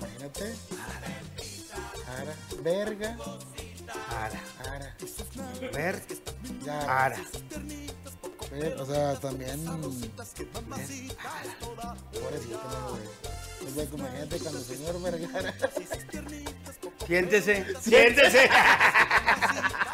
imagínate. 0.00 0.54
Ara, 2.20 2.34
verga, 2.62 3.16
Ara, 4.10 4.40
ara, 4.60 4.94
ver, 5.72 6.02
ara. 6.88 7.16
ver, 8.50 8.76
o 8.78 8.84
sea, 8.86 9.14
también... 9.18 9.64
Pobrecito, 9.64 10.22
no, 12.70 12.90
güey. 12.90 13.02
O 13.66 13.70
sea, 13.74 13.84
imagínate 13.84 14.38
cuando 14.38 14.58
el 14.58 14.64
señor 14.64 15.02
Vergara... 15.02 15.54
Siéntese, 17.06 17.66
siéntese. 17.80 18.50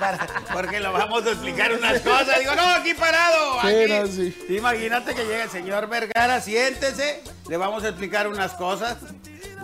Para- 0.00 0.26
porque 0.52 0.80
lo 0.80 0.92
vamos 0.92 1.24
a 1.26 1.30
explicar 1.30 1.72
unas 1.72 2.00
cosas. 2.00 2.40
Digo, 2.40 2.54
no, 2.56 2.62
aquí 2.74 2.92
parado. 2.94 3.60
Sí, 3.60 3.66
aquí. 3.68 3.86
no, 3.92 4.06
sí. 4.08 4.36
Imagínate 4.48 5.14
que 5.14 5.24
llega 5.24 5.44
el 5.44 5.50
señor 5.50 5.86
Vergara, 5.88 6.40
siéntese. 6.40 7.22
Le 7.48 7.56
vamos 7.56 7.84
a 7.84 7.90
explicar 7.90 8.26
unas 8.26 8.54
cosas. 8.54 8.96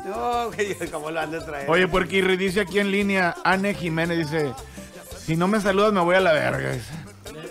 No, 0.05 0.53
yo- 0.55 0.91
¿cómo 0.93 1.11
lo 1.11 1.21
han 1.21 1.31
de 1.31 1.41
traer? 1.41 1.69
Oye, 1.71 1.89
porque 1.89 2.23
dice 2.23 2.61
aquí 2.61 2.79
en 2.79 2.91
línea, 2.91 3.35
Anne 3.45 3.75
Jiménez 3.75 4.19
dice, 4.19 4.53
si 5.25 5.37
no 5.37 5.47
me 5.49 5.61
saludas 5.61 5.93
me 5.93 6.01
voy 6.01 6.17
a 6.17 6.21
la 6.21 6.33
verga. 6.33 6.71
dice. 6.73 6.91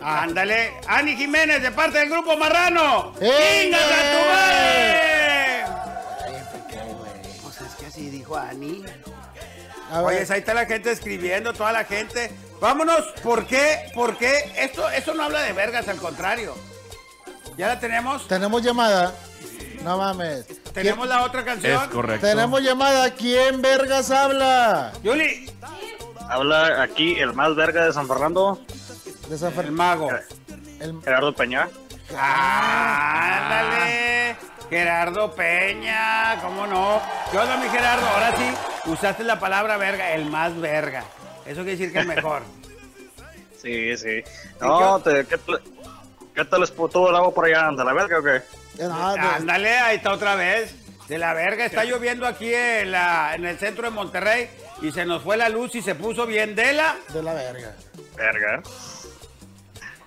Ándale, 0.01 0.73
Ani 0.87 1.15
Jiménez, 1.15 1.61
de 1.61 1.71
parte 1.71 1.99
del 1.99 2.09
grupo 2.09 2.37
Marrano. 2.37 3.13
¡Chingas 3.19 3.81
a 3.81 4.11
tu 4.11 4.25
madre! 4.29 5.63
Ay, 6.25 6.43
¿por 6.51 6.67
qué, 6.67 6.77
güey? 6.77 7.47
O 7.47 7.51
sea, 7.51 7.67
es 7.67 7.75
que 7.75 7.85
así 7.85 8.09
dijo 8.09 8.37
Ani. 8.37 8.83
Oye, 9.91 10.17
ahí 10.29 10.39
está 10.39 10.53
la 10.53 10.65
gente 10.65 10.91
escribiendo, 10.91 11.51
toda 11.53 11.71
la 11.71 11.83
gente. 11.83 12.31
Vámonos, 12.61 13.05
¿por 13.23 13.45
qué? 13.47 13.89
¿Por 13.93 14.17
qué? 14.17 14.51
Esto, 14.57 14.89
eso 14.89 15.13
no 15.13 15.23
habla 15.23 15.41
de 15.41 15.53
vergas, 15.53 15.87
al 15.87 15.97
contrario. 15.97 16.55
¿Ya 17.57 17.67
la 17.67 17.79
tenemos? 17.79 18.27
tenemos 18.27 18.61
llamada. 18.63 19.13
No 19.83 19.97
mames. 19.97 20.45
¿Tenemos 20.73 21.07
la 21.07 21.23
otra 21.23 21.43
canción? 21.45 21.81
Es 21.81 21.87
correcto. 21.89 22.25
Tenemos 22.27 22.61
llamada. 22.61 23.13
¿Quién 23.13 23.61
vergas 23.61 24.11
habla? 24.11 24.91
Yuli, 25.03 25.49
Habla 26.29 26.83
aquí 26.83 27.15
el 27.19 27.33
más 27.33 27.55
verga 27.55 27.85
de 27.85 27.93
San 27.93 28.07
Fernando, 28.07 28.59
De 29.29 29.37
San 29.37 29.51
Fer- 29.53 29.65
el 29.65 29.71
mago. 29.71 30.09
el- 30.79 31.01
Gerardo 31.03 31.33
Peña. 31.33 31.67
Ándale, 33.31 34.35
Gerardo 34.69 35.33
Peña, 35.33 36.39
¿cómo 36.41 36.67
no? 36.67 37.01
¿Qué 37.31 37.37
onda, 37.39 37.57
mi 37.57 37.67
Gerardo? 37.69 38.05
Ahora 38.07 38.35
sí, 38.37 38.43
usaste 38.91 39.23
la 39.23 39.39
palabra 39.39 39.77
verga, 39.77 40.11
el 40.13 40.25
más 40.29 40.55
verga. 40.59 41.03
Eso 41.47 41.61
quiere 41.63 41.71
decir 41.77 41.91
que 41.93 41.99
es 41.99 42.05
mejor. 42.07 42.43
Sí, 43.61 43.97
sí. 43.97 44.23
No, 44.61 44.99
te, 45.01 45.25
¿qué, 45.25 45.37
tal- 45.37 45.61
¿qué 46.33 46.45
tal 46.45 46.63
estuvo 46.63 47.09
el 47.09 47.15
agua 47.17 47.33
por 47.33 47.43
allá? 47.43 47.69
¿De 47.75 47.83
la 47.83 47.91
verga 47.91 48.19
o 48.19 48.23
qué? 48.23 48.41
Eh, 48.79 48.87
no, 48.87 49.13
de- 49.13 49.19
Ándale, 49.19 49.77
ahí 49.77 49.97
está 49.97 50.11
otra 50.13 50.35
vez. 50.35 50.75
De 51.07 51.17
la 51.17 51.33
verga, 51.33 51.65
está 51.65 51.83
lloviendo 51.85 52.27
aquí 52.27 52.53
en, 52.53 52.91
la- 52.91 53.33
en 53.35 53.43
el 53.45 53.57
centro 53.57 53.83
de 53.85 53.89
Monterrey 53.89 54.47
y 54.81 54.91
se 54.91 55.05
nos 55.05 55.23
fue 55.23 55.37
la 55.37 55.49
luz 55.49 55.73
y 55.75 55.81
se 55.81 55.95
puso 55.95 56.25
bien 56.27 56.55
de 56.55 56.73
la. 56.73 56.95
de 57.13 57.23
la 57.23 57.33
verga. 57.33 57.75
Verga. 58.15 58.61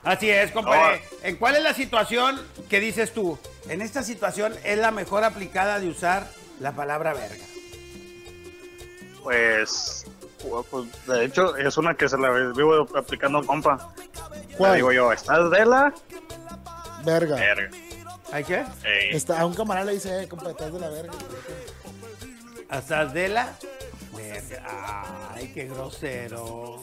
Así 0.04 0.30
es, 0.30 0.50
compadre. 0.52 1.02
¿En 1.22 1.36
cuál 1.36 1.56
es 1.56 1.62
la 1.62 1.74
situación 1.74 2.40
que 2.70 2.78
dices 2.80 3.12
tú? 3.12 3.38
En 3.68 3.80
esta 3.82 4.02
situación 4.02 4.54
es 4.64 4.78
la 4.78 4.90
mejor 4.90 5.22
aplicada 5.24 5.78
de 5.80 5.88
usar 5.88 6.26
la 6.60 6.72
palabra 6.72 7.14
verga. 7.14 7.44
Pues, 9.22 10.04
pues, 10.70 11.06
de 11.06 11.24
hecho, 11.24 11.56
es 11.56 11.76
una 11.76 11.94
que 11.94 12.08
se 12.08 12.18
la 12.18 12.30
vivo 12.30 12.86
aplicando 12.96 13.44
compa. 13.46 13.92
¿Cuál? 14.56 14.72
Le 14.72 14.76
digo 14.76 14.92
yo, 14.92 15.12
¿estás 15.12 15.50
de 15.50 15.64
la? 15.66 15.92
Verga. 17.04 17.36
Verga. 17.36 17.70
¿Hay 18.32 18.44
qué? 18.44 18.64
Ey. 18.84 19.14
Está, 19.16 19.40
a 19.40 19.46
un 19.46 19.54
camarada 19.54 19.86
le 19.86 19.92
dice, 19.94 20.22
eh, 20.22 20.28
compa, 20.28 20.50
estás 20.50 20.72
de 20.72 20.80
la 20.80 20.88
verga. 20.88 21.12
¿Hasta 22.68 23.04
de 23.06 23.28
la? 23.28 23.52
Verga. 24.16 25.30
Ay, 25.34 25.52
qué 25.52 25.66
grosero. 25.66 26.82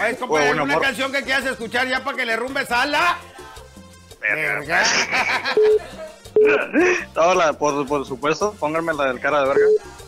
Oye, 0.00 0.16
compadre, 0.16 0.26
Bueno, 0.26 0.50
¿alguna 0.62 0.72
amor. 0.74 0.82
canción 0.82 1.12
que 1.12 1.22
quieras 1.22 1.44
escuchar 1.46 1.86
ya 1.86 2.02
para 2.02 2.16
que 2.16 2.24
le 2.24 2.34
rumbes 2.36 2.70
a 2.70 2.86
la? 2.86 3.18
Verga. 4.20 4.58
Verga. 4.60 4.82
No, 7.14 7.34
la- 7.34 7.52
por, 7.52 7.86
por 7.86 8.06
supuesto, 8.06 8.54
pónganme 8.58 8.94
la 8.94 9.04
del 9.08 9.20
cara 9.20 9.42
de 9.42 9.48
verga. 9.48 9.64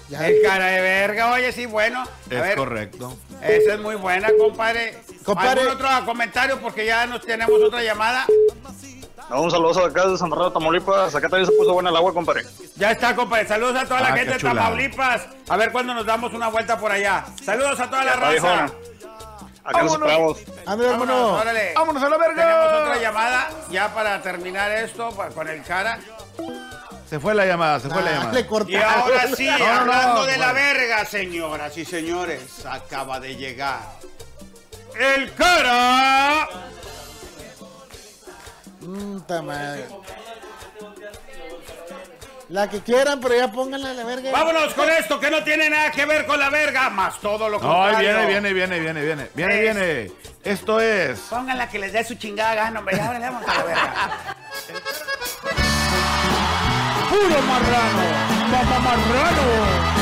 Ya. 0.09 0.27
El 0.27 0.43
cara 0.43 0.67
de 0.67 0.81
verga, 0.81 1.33
oye, 1.33 1.53
sí, 1.53 1.67
bueno. 1.67 2.01
A 2.03 2.07
Es 2.35 2.41
ver, 2.41 2.57
correcto. 2.57 3.17
esa 3.43 3.75
es 3.75 3.81
muy 3.81 3.95
buena, 3.97 4.31
compadre. 4.39 4.99
Compadre. 5.23 5.61
¿Algún 5.61 5.75
otro 5.77 5.89
comentario? 6.07 6.59
Porque 6.61 6.87
ya 6.87 7.07
nos 7.07 7.21
tenemos 7.27 7.61
otra 7.63 7.83
llamada. 7.83 8.27
Un 9.41 9.51
saludo 9.51 9.85
acá 9.85 10.07
de 10.07 10.17
San 10.19 10.29
Fernando, 10.31 10.53
Tamaulipas. 10.53 11.15
Acá 11.15 11.29
también 11.29 11.47
se 11.47 11.53
puso 11.53 11.73
buena 11.73 11.91
el 11.91 11.97
agua, 11.97 12.13
compadre. 12.15 12.45
Ya 12.77 12.93
está, 12.93 13.15
compadre. 13.17 13.47
Saludos 13.49 13.77
a 13.77 13.85
toda 13.87 14.01
la 14.01 14.09
Ah, 14.09 14.17
gente 14.17 14.33
de. 14.35 14.39
Tamaulipas. 14.39 15.23
A 15.49 15.57
ver 15.57 15.73
cuándo 15.73 15.95
nos 15.95 16.07
damos 16.07 16.33
una 16.33 16.49
vuelta 16.49 16.79
por 16.79 16.93
allá. 16.93 17.25
Saludos 17.43 17.79
a 17.81 17.89
toda 17.91 18.05
la 18.05 18.13
raza. 18.15 18.31
viejona. 18.31 18.71
Acá 19.65 19.83
nos 19.83 19.93
esperamos. 19.95 20.39
Vámonos, 20.67 20.87
hermano. 20.93 21.33
órale. 21.35 21.73
¡Vámonos 21.75 22.03
a 22.03 22.09
la 22.11 22.17
verga! 22.19 22.43
Tenemos 22.45 22.83
otra 22.83 22.97
llamada 23.01 23.49
ya 23.71 23.95
para 23.95 24.21
terminar 24.23 24.71
esto 24.73 25.09
con 25.35 25.49
el 25.49 25.63
cara. 25.63 25.99
Se 27.09 27.19
fue 27.19 27.35
la 27.35 27.47
llamada, 27.47 27.81
se 27.81 27.89
fue 27.89 28.03
la 28.03 28.11
Ah, 28.11 28.13
llamada. 28.15 28.33
le 28.33 28.47
cortaron. 28.47 28.73
Y 28.73 28.83
ahora 28.83 29.27
sí, 29.37 29.47
No, 29.47 29.59
no, 29.59 29.65
hablando 29.93 30.27
de 30.27 30.37
la 30.37 30.53
verga, 30.53 31.05
señoras 31.07 31.77
y 31.79 31.85
señores, 31.87 32.65
acaba 32.67 33.21
de 33.21 33.37
llegar 33.37 33.79
el 34.99 35.33
cara. 35.35 36.49
Madre. 38.99 39.87
La 42.51 42.69
que 42.69 42.81
quieran, 42.81 43.21
pero 43.21 43.35
ya 43.35 43.51
pónganla 43.51 43.91
a 43.91 43.95
la 43.95 44.05
verga. 44.05 44.31
Vámonos 44.31 44.75
con 44.75 44.89
esto 44.91 45.19
que 45.19 45.31
no 45.31 45.43
tiene 45.43 45.71
nada 45.71 45.91
que 45.91 46.05
ver 46.05 46.27
con 46.27 46.39
la 46.39 46.51
verga, 46.51 46.91
más 46.91 47.19
todo 47.21 47.49
lo 47.49 47.59
contrario. 47.59 47.99
viene, 47.99 48.27
viene, 48.27 48.53
viene, 48.53 48.81
viene, 48.81 49.03
viene. 49.03 49.29
Viene, 49.35 49.55
Es- 49.55 49.61
viene. 49.61 50.13
Esto 50.45 50.79
es. 50.79 51.19
Pónganla 51.31 51.69
que 51.71 51.79
les 51.79 51.93
dé 51.93 52.05
su 52.05 52.15
chingada 52.17 52.55
gana, 52.55 52.81
hombre. 52.81 52.97
Ya, 52.97 53.09
órale, 53.11 53.25
vamos 53.25 53.49
a 53.49 53.55
la 53.55 53.65
verga. 53.65 54.11
¡Puro 57.09 57.43
marrano! 57.43 58.03
¡Mamá 58.51 58.79
marrano! 58.81 59.94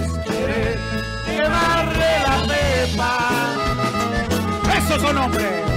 Señores, 0.00 0.22
quieres 0.24 0.78
quemarle 1.26 2.20
la 2.22 2.36
pepa. 2.46 3.12
¡Esos 4.76 5.00
son 5.02 5.18
hombres! 5.18 5.67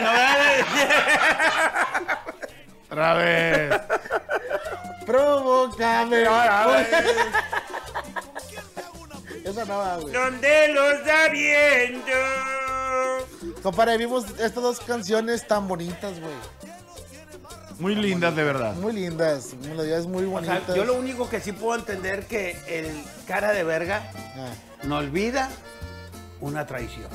Suave, 0.00 0.64
vea, 0.74 2.00
no, 2.00 2.16
Otra 2.90 3.14
vez. 3.14 3.80
Provócame. 5.06 6.22
Esa 9.44 9.64
no 9.64 9.78
va, 9.78 9.96
güey. 9.98 10.12
Donde 10.12 10.68
los 10.68 11.04
da 11.04 11.28
viento. 11.28 12.10
Compadre, 13.62 13.96
vimos 13.98 14.24
estas 14.40 14.54
dos 14.62 14.80
canciones 14.80 15.46
tan 15.46 15.68
bonitas, 15.68 16.18
güey. 16.20 16.34
Muy 17.78 17.94
lindas, 17.94 18.34
de 18.34 18.42
verdad. 18.42 18.74
Muy 18.74 18.92
lindas, 18.94 19.54
melodías 19.54 20.06
muy 20.06 20.24
O 20.24 20.40
sea, 20.42 20.54
bonitas. 20.54 20.74
yo 20.74 20.84
lo 20.84 20.94
único 20.94 21.28
que 21.28 21.40
sí 21.40 21.52
puedo 21.52 21.78
entender 21.78 22.26
que 22.26 22.58
el 22.68 23.04
cara 23.28 23.52
de 23.52 23.62
verga 23.64 24.10
Ah, 24.14 24.48
no 24.84 24.96
olvida 24.98 25.50
una 26.40 26.66
traición. 26.66 27.08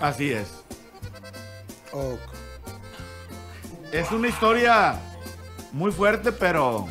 Así 0.00 0.30
es. 0.32 0.48
Es 3.92 4.10
una 4.10 4.28
historia 4.28 4.96
muy 5.72 5.90
fuerte, 5.92 6.32
pero 6.32 6.86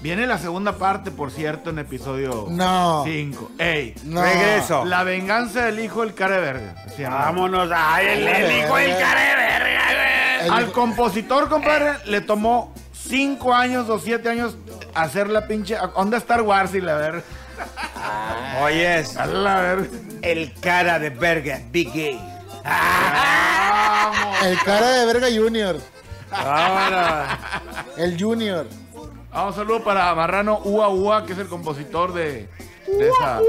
viene 0.00 0.26
la 0.26 0.38
segunda 0.38 0.72
parte, 0.76 1.10
por 1.10 1.30
cierto, 1.30 1.70
en 1.70 1.78
episodio 1.80 2.46
No. 2.50 3.02
5. 3.04 3.52
Ey, 3.58 3.94
No. 4.04 4.22
Regreso. 4.22 4.84
la 4.84 5.02
venganza 5.04 5.66
del 5.66 5.80
hijo 5.80 6.02
del 6.02 6.14
cara 6.14 6.36
de 6.36 6.40
verga. 6.40 6.74
Vámonos. 7.08 7.70
Ay, 7.74 8.06
el, 8.08 8.28
el 8.28 8.64
hijo 8.64 8.76
del 8.76 8.98
cara 8.98 9.20
de 9.20 9.34
verga, 9.36 10.56
Al 10.56 10.72
compositor, 10.72 11.48
compadre, 11.48 11.94
le 12.06 12.20
tomó 12.20 12.72
5 12.92 13.54
años 13.54 13.88
o 13.88 13.98
7 13.98 14.28
años 14.28 14.56
hacer 14.94 15.28
la 15.28 15.46
pinche. 15.46 15.76
¿Dónde 15.96 16.16
Star 16.18 16.42
Wars 16.42 16.74
y 16.74 16.80
la 16.80 16.94
verga? 16.96 17.22
Oyes, 18.62 19.16
A 19.16 19.26
la 19.26 19.60
verga. 19.60 19.86
el 20.22 20.52
cara 20.60 20.98
de 20.98 21.10
verga, 21.10 21.60
Big 21.72 21.92
Gay. 21.92 22.20
El 24.44 24.58
cara 24.60 24.90
de 24.90 25.06
verga 25.06 25.28
Junior. 25.34 25.80
Ahora. 26.30 27.38
El 27.96 28.20
Junior. 28.20 28.66
Ah, 29.32 29.46
un 29.46 29.54
saludo 29.54 29.82
para 29.84 30.14
Marrano 30.14 30.58
Ua 30.64 30.88
Ua, 30.88 31.26
que 31.26 31.32
es 31.32 31.38
el 31.38 31.48
compositor 31.48 32.12
de, 32.14 32.48
de 32.86 33.08
esa. 33.08 33.40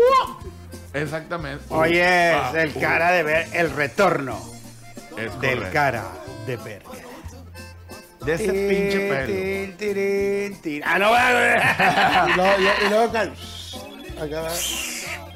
Exactamente. 0.94 1.64
Oyes, 1.70 2.36
Ah, 2.36 2.52
el 2.56 2.74
cara 2.74 3.12
de 3.12 3.24
verga, 3.24 3.58
el 3.60 3.72
retorno 3.72 4.40
es 5.18 5.40
del 5.42 5.56
correcto. 5.58 5.74
cara 5.74 6.04
de 6.48 6.58
verga. 6.58 6.90
De 8.26 8.34
ese 8.34 8.46
pinche 8.46 9.76
pelo. 9.78 10.58
Tin. 10.62 10.82
Ah, 10.84 10.98
no, 10.98 11.10
güey. 11.10 12.34
Y 12.34 12.36
luego, 12.36 12.60
y- 12.60 12.86
y 12.86 12.90
luego 12.90 13.04
acá. 13.10 13.22
Acá 14.24 14.42
va. 14.42 14.50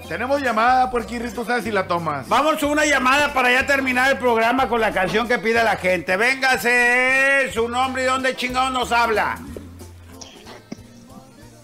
Tenemos 0.10 0.42
llamada 0.42 0.90
por 0.90 1.06
Kirri, 1.06 1.30
tú 1.32 1.46
sabes 1.46 1.64
si 1.64 1.72
la 1.72 1.88
tomas. 1.88 2.28
Vamos 2.28 2.62
a 2.62 2.66
una 2.66 2.84
llamada 2.84 3.32
para 3.32 3.52
ya 3.52 3.68
terminar 3.68 4.10
el 4.12 4.18
programa 4.18 4.68
con 4.68 4.82
la 4.82 4.92
canción 4.92 5.28
que 5.28 5.38
pide 5.38 5.64
la 5.64 5.76
gente. 5.78 6.18
Véngase, 6.18 7.52
su 7.54 7.70
nombre 7.70 8.02
y 8.04 8.06
dónde 8.08 8.36
chingados 8.36 8.72
nos 8.72 8.92
habla. 8.92 9.38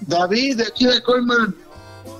David, 0.01 0.57
de 0.57 0.67
aquí 0.67 0.85
de 0.85 1.01
Colman. 1.01 1.55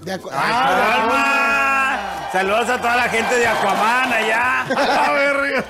De 0.03 0.19
acu- 0.19 0.29
¡Ah, 0.33 1.03
Alma! 1.03 2.29
Saludos 2.31 2.69
a 2.69 2.77
toda 2.81 2.95
la 2.95 3.03
gente 3.09 3.35
de 3.35 3.45
Aquaman 3.47 4.11
allá. 4.11 4.61
A 5.07 5.11
ver, 5.11 5.63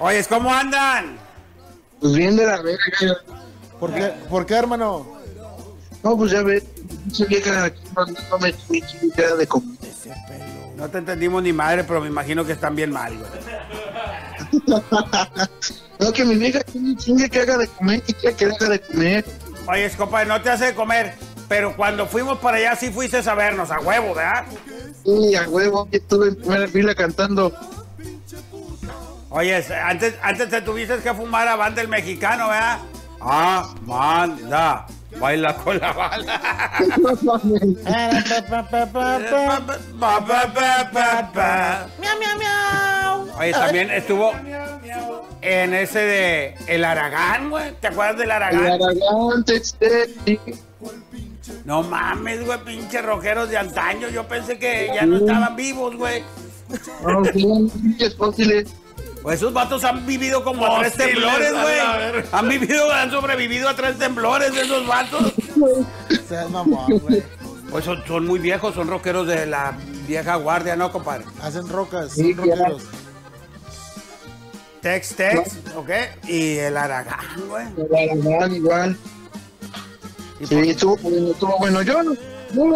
Oyes, 0.00 0.26
¿cómo 0.26 0.52
andan? 0.54 1.18
Pues 2.00 2.14
bien 2.14 2.34
de 2.34 2.46
la 2.46 2.62
verga. 2.62 3.20
¿Por 3.78 3.92
qué, 3.92 4.06
¿Por 4.30 4.46
qué, 4.46 4.54
hermano? 4.54 5.17
No, 6.08 6.16
pues 6.16 6.30
ya 6.30 6.42
vieja 6.42 7.64
de 7.64 7.72
comer. 8.24 8.54
No 10.74 10.88
te 10.88 10.98
entendimos 10.98 11.42
ni 11.42 11.52
madre, 11.52 11.84
pero 11.84 12.00
me 12.00 12.06
imagino 12.06 12.46
que 12.46 12.52
están 12.52 12.74
bien 12.74 12.90
mal, 12.90 13.14
güey. 13.18 13.30
No, 16.00 16.12
que 16.12 16.24
mi 16.24 16.36
vieja 16.36 16.60
tiene 16.60 16.96
chingue 16.96 17.28
que 17.28 17.40
haga 17.40 17.58
de 17.58 17.66
comer 17.66 18.00
y 18.06 18.12
que, 18.12 18.32
que 18.32 18.44
haga 18.44 18.68
de 18.68 18.80
comer. 18.80 19.24
Oyes, 19.66 19.96
compadre, 19.96 20.26
no 20.26 20.40
te 20.40 20.48
hace 20.48 20.66
de 20.66 20.74
comer. 20.74 21.12
Pero 21.48 21.76
cuando 21.76 22.06
fuimos 22.06 22.38
para 22.38 22.58
allá 22.58 22.76
sí 22.76 22.90
fuiste 22.90 23.18
a 23.18 23.34
vernos, 23.34 23.72
a 23.72 23.80
huevo, 23.80 24.14
¿verdad? 24.14 24.46
Y 25.04 25.34
a 25.34 25.48
huevo, 25.48 25.88
estuve 25.90 26.28
en 26.28 26.36
primera 26.36 26.68
fila 26.68 26.94
cantando. 26.94 27.52
Oyes, 29.28 29.72
antes, 29.72 30.14
antes 30.22 30.48
te 30.48 30.62
tuviste 30.62 30.98
que 30.98 31.12
fumar 31.12 31.48
a 31.48 31.56
banda 31.56 31.82
el 31.82 31.88
mexicano, 31.88 32.48
¿verdad? 32.48 32.78
Ah, 33.20 33.74
manda. 33.82 34.86
Baila 35.16 35.54
con 35.56 35.78
la 35.78 35.92
bala. 35.92 36.38
Miau, 41.98 42.18
miau, 42.18 42.38
miau. 42.38 43.38
Oye, 43.38 43.52
también 43.52 43.90
estuvo 43.90 44.32
en 45.40 45.74
ese 45.74 45.98
de 46.00 46.54
El 46.66 46.84
Aragán, 46.84 47.50
güey. 47.50 47.72
¿Te 47.80 47.88
acuerdas 47.88 48.16
del 48.16 48.26
El 48.26 48.32
Aragán? 48.32 48.66
Aragán, 48.66 49.44
Texte, 49.46 50.14
No 51.64 51.82
mames, 51.82 52.44
güey, 52.44 52.58
pinche 52.64 53.00
rockeros 53.00 53.48
de 53.48 53.56
antaño. 53.56 54.08
Yo 54.08 54.28
pensé 54.28 54.58
que 54.58 54.90
ya 54.94 55.06
no 55.06 55.16
estaban 55.18 55.56
vivos, 55.56 55.96
güey. 55.96 56.22
no, 57.02 57.24
sí, 57.24 57.72
pinches 57.82 58.14
fósiles. 58.16 58.68
Pues 59.22 59.36
esos 59.36 59.52
vatos 59.52 59.84
han 59.84 60.06
vivido 60.06 60.42
como 60.44 60.64
a 60.66 60.78
tres 60.80 60.94
temblores, 60.94 61.52
güey. 61.52 62.24
Han 62.32 62.48
vivido, 62.48 62.92
han 62.92 63.10
sobrevivido 63.10 63.68
a 63.68 63.74
tres 63.76 63.98
temblores 63.98 64.56
esos 64.56 64.86
vatos. 64.86 65.32
Seas 66.28 66.48
mamón, 66.50 66.98
güey. 66.98 67.22
Pues 67.70 67.84
son, 67.84 68.02
son 68.06 68.26
muy 68.26 68.38
viejos, 68.38 68.74
son 68.74 68.88
rockeros 68.88 69.26
de 69.26 69.44
la 69.46 69.76
vieja 70.06 70.36
guardia, 70.36 70.74
¿no, 70.76 70.90
compadre? 70.90 71.24
Hacen 71.42 71.68
rocas, 71.68 72.12
Sí, 72.12 72.32
son 72.34 72.46
ya. 72.46 72.54
rockeros. 72.56 72.82
Tex 74.80 75.16
Tex, 75.16 75.56
¿ok? 75.76 75.90
Y 76.28 76.56
el 76.58 76.76
Aragán, 76.76 77.18
güey. 77.48 77.66
Igual, 78.16 78.54
igual. 78.56 78.96
Y 80.40 80.46
Sí, 80.46 80.54
estuvo 80.70 80.96
bueno, 80.98 81.30
estuvo 81.32 81.58
bueno. 81.58 81.82
Yo 81.82 82.02
no, 82.04 82.14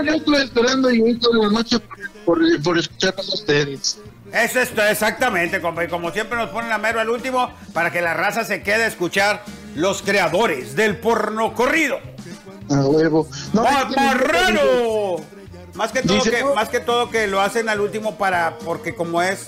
yo 0.02 0.12
estuve 0.12 0.42
esperando 0.42 0.90
y 0.90 1.16
toda 1.18 1.46
la 1.46 1.50
noche 1.50 1.78
por, 1.78 1.98
por, 2.24 2.62
por 2.62 2.78
escucharlos 2.78 3.30
a 3.30 3.34
ustedes. 3.34 3.98
Eso 4.32 4.60
es 4.60 4.70
todo, 4.70 4.86
exactamente, 4.86 5.60
compa. 5.60 5.84
Y 5.84 5.88
como 5.88 6.10
siempre 6.10 6.38
nos 6.38 6.50
ponen 6.50 6.72
a 6.72 6.78
mero 6.78 7.00
al 7.00 7.10
último 7.10 7.50
para 7.72 7.90
que 7.90 8.00
la 8.00 8.14
raza 8.14 8.44
se 8.44 8.62
quede 8.62 8.84
a 8.84 8.86
escuchar 8.86 9.42
los 9.74 10.02
creadores 10.02 10.74
del 10.74 10.96
porno 10.96 11.54
corrido. 11.54 11.98
A 12.70 12.80
huevo. 12.86 13.28
No, 13.52 13.64
¡Ah, 13.66 13.86
es 13.88 13.94
que- 13.94 14.00
¡Marrano! 14.00 15.16
Más 15.74 15.90
que 15.92 16.02
todo 16.02 16.16
Dice- 16.16 16.30
que, 16.30 16.44
más 16.44 16.68
que 16.68 16.80
todo 16.80 17.10
que 17.10 17.26
lo 17.26 17.40
hacen 17.40 17.68
al 17.68 17.80
último 17.80 18.16
para, 18.16 18.58
porque 18.58 18.94
como 18.94 19.22
es, 19.22 19.46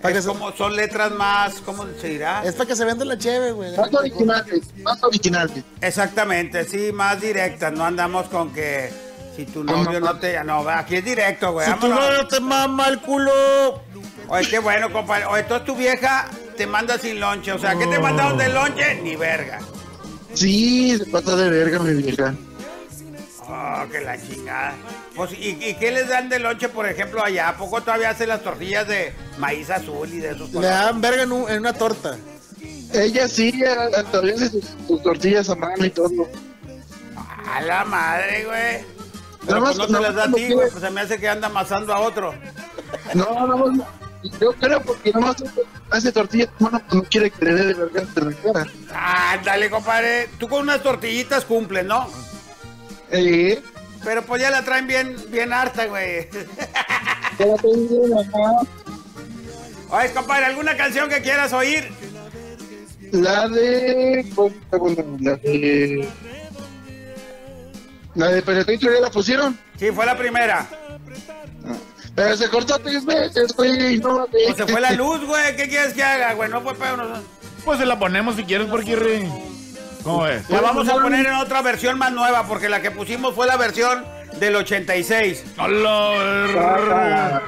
Para 0.00 0.16
es 0.18 0.24
que 0.24 0.28
como 0.28 0.52
son 0.52 0.76
letras 0.76 1.10
más, 1.12 1.54
¿cómo 1.64 1.84
se 2.00 2.08
dirá? 2.10 2.44
Es 2.44 2.54
para 2.54 2.68
que 2.68 2.76
se 2.76 2.84
venda 2.84 3.04
la 3.04 3.16
cheve, 3.18 3.52
güey. 3.52 3.76
Más 3.76 3.92
originales, 3.94 4.60
más 4.82 5.02
originales. 5.02 5.64
Exactamente, 5.80 6.64
sí, 6.64 6.92
más 6.92 7.20
directas, 7.20 7.72
no 7.72 7.84
andamos 7.84 8.26
con 8.28 8.52
que 8.52 8.92
si 9.36 9.46
tu 9.46 9.64
novio 9.64 10.00
no 10.00 10.18
te, 10.18 10.42
no, 10.44 10.68
aquí 10.68 10.96
es 10.96 11.04
directo, 11.04 11.52
güey. 11.52 11.66
Si 11.66 11.74
tu 11.78 11.88
novio 11.88 12.26
te 12.28 12.40
mama 12.40 12.88
el 12.88 13.00
culo. 13.00 13.82
Oye, 14.28 14.48
qué 14.48 14.58
bueno, 14.58 14.90
compadre. 14.92 15.26
Oye, 15.26 15.42
entonces 15.42 15.66
tu 15.66 15.76
vieja 15.76 16.26
te 16.56 16.66
manda 16.66 16.98
sin 16.98 17.20
lonche, 17.20 17.52
o 17.52 17.58
sea, 17.58 17.76
¿qué 17.76 17.86
te 17.86 17.98
mandaron 17.98 18.38
de 18.38 18.48
lonche? 18.48 19.00
Ni 19.02 19.16
verga. 19.16 19.58
Sí, 20.34 20.96
se 20.98 21.06
pasa 21.06 21.36
de 21.36 21.50
verga, 21.50 21.78
mi 21.80 22.02
vieja. 22.02 22.34
Oh, 23.46 23.84
que 23.92 24.00
la 24.00 24.16
chingada. 24.20 24.74
Pues, 25.14 25.32
¿y, 25.32 25.58
y 25.60 25.74
qué 25.74 25.90
les 25.92 26.08
dan 26.08 26.28
de 26.28 26.38
lonche, 26.38 26.68
por 26.70 26.88
ejemplo, 26.88 27.22
allá? 27.22 27.48
¿A 27.50 27.56
poco 27.56 27.80
todavía 27.82 28.10
hacen 28.10 28.28
las 28.28 28.42
tortillas 28.42 28.88
de 28.88 29.12
maíz 29.38 29.68
azul 29.70 30.08
y 30.12 30.18
de 30.18 30.30
esos 30.30 30.50
Le 30.52 30.66
dan 30.66 31.00
verga 31.00 31.22
en, 31.24 31.32
un- 31.32 31.50
en 31.50 31.58
una 31.58 31.72
torta. 31.74 32.16
Ella 32.92 33.28
sí, 33.28 33.52
todavía 34.10 34.34
hace 34.36 34.48
sus, 34.50 34.64
sus 34.86 35.02
tortillas 35.02 35.50
a 35.50 35.54
mano 35.56 35.84
y 35.84 35.90
todo. 35.90 36.28
A 37.52 37.60
la 37.60 37.84
madre, 37.84 38.44
güey. 38.46 38.93
Pero 39.46 39.60
Nada 39.60 39.60
más- 39.60 39.76
pues 39.76 39.90
no 39.90 40.00
nada 40.00 40.08
las 40.08 40.16
da 40.16 40.24
a 40.24 40.28
más 40.28 40.36
ti, 40.36 40.52
güey. 40.52 40.70
Pues 40.70 40.82
se 40.82 40.90
me 40.90 41.00
hace 41.00 41.18
que 41.18 41.28
anda 41.28 41.46
amasando 41.48 41.92
a 41.94 42.00
otro. 42.00 42.34
No, 43.14 43.46
no, 43.46 43.70
no. 43.70 43.86
Yo 44.40 44.52
creo 44.54 44.80
porque 44.80 45.12
nomás 45.12 45.36
hace 45.90 46.10
tortillas 46.10 46.48
a 46.58 46.64
mano, 46.64 46.80
no 46.92 47.02
quiere 47.02 47.30
que 47.30 47.44
le 47.44 47.54
dé 47.54 47.64
de 47.66 47.74
verga 47.74 48.00
de 48.14 48.20
la 48.24 48.32
cara. 48.52 48.66
Ándale, 49.34 49.68
compadre. 49.68 50.30
Tú 50.38 50.48
con 50.48 50.62
unas 50.62 50.82
tortillitas 50.82 51.44
cumples, 51.44 51.84
¿no? 51.84 52.08
Eh, 53.10 53.62
Pero 54.02 54.22
pues 54.22 54.40
ya 54.40 54.50
la 54.50 54.64
traen 54.64 54.86
bien, 54.86 55.14
bien 55.28 55.52
harta, 55.52 55.84
güey. 55.86 56.28
ya 57.38 57.46
la 57.46 57.56
tengo, 57.56 58.20
ajá. 58.20 58.66
Oye, 59.90 60.12
compadre, 60.12 60.46
¿alguna 60.46 60.74
canción 60.76 61.08
que 61.10 61.20
quieras 61.20 61.52
oír? 61.52 61.86
La 63.12 63.46
de. 63.48 64.26
La 65.20 65.34
de. 65.36 66.08
La 68.14 68.28
de 68.28 68.42
Peregrino 68.42 68.92
ya 68.92 69.00
la 69.00 69.10
pusieron. 69.10 69.58
Sí, 69.78 69.90
fue 69.90 70.06
la 70.06 70.16
primera. 70.16 70.66
Pero 72.14 72.36
se 72.36 72.48
cortó 72.48 72.78
tres 72.78 73.04
veces, 73.04 73.52
güey. 73.56 73.98
No 73.98 74.18
mames. 74.18 74.30
Pues 74.30 74.56
se 74.56 74.66
fue 74.66 74.80
la 74.80 74.92
luz, 74.92 75.24
güey. 75.24 75.56
¿Qué 75.56 75.68
quieres 75.68 75.94
que 75.94 76.02
haga, 76.02 76.34
güey? 76.34 76.48
No 76.48 76.60
fue 76.60 76.74
pedo. 76.74 76.96
No. 76.96 77.22
Pues 77.64 77.78
se 77.78 77.86
la 77.86 77.98
ponemos 77.98 78.36
si 78.36 78.44
quieres, 78.44 78.68
porque. 78.68 79.28
¿Cómo 80.04 80.22
ves? 80.22 80.48
La 80.48 80.60
vamos 80.60 80.88
a 80.88 80.94
poner 80.94 81.26
en 81.26 81.34
otra 81.34 81.62
versión 81.62 81.98
más 81.98 82.12
nueva, 82.12 82.46
porque 82.46 82.68
la 82.68 82.80
que 82.82 82.90
pusimos 82.90 83.34
fue 83.34 83.46
la 83.46 83.56
versión 83.56 84.04
del 84.38 84.56
86. 84.56 85.44
Hola. 85.58 87.42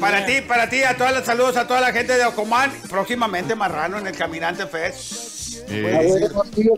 Para 0.00 0.26
ti, 0.26 0.42
para 0.42 0.68
ti, 0.68 0.82
a 0.82 0.96
todas 0.96 1.14
las 1.14 1.24
saludos 1.24 1.56
a 1.56 1.66
toda 1.66 1.80
la 1.80 1.92
gente 1.92 2.18
de 2.18 2.24
Ocomán. 2.26 2.70
Próximamente 2.90 3.54
Marrano 3.54 3.98
en 3.98 4.06
el 4.06 4.16
Caminante 4.16 4.66
Fest. 4.66 5.64
A 5.68 5.72
ver, 5.72 6.10
sí. 6.54 6.68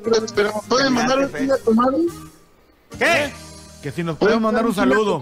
¿Pueden 0.69 0.93
mandar 0.93 1.19
un 1.19 1.25
a 1.51 1.57
tu 1.57 1.75
madre? 1.75 1.99
¿Qué? 2.99 3.33
Que 3.83 3.93
si 3.93 4.03
nos 4.03 4.17
pueden 4.17 4.43
mandar 4.43 4.67
un 4.67 4.75
saludo. 4.75 5.21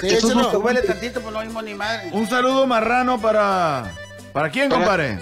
Sí, 0.00 0.18
nos 0.34 0.50
Súbele 0.52 0.82
tantito, 0.82 1.20
pues 1.20 1.32
no 1.34 1.40
mismo 1.42 1.62
ni 1.62 1.74
madre. 1.74 2.10
Un 2.12 2.28
saludo 2.28 2.66
marrano 2.66 3.20
para. 3.20 3.92
¿Para 4.32 4.50
quién, 4.50 4.68
Para- 4.68 4.80
compadre? 4.80 5.18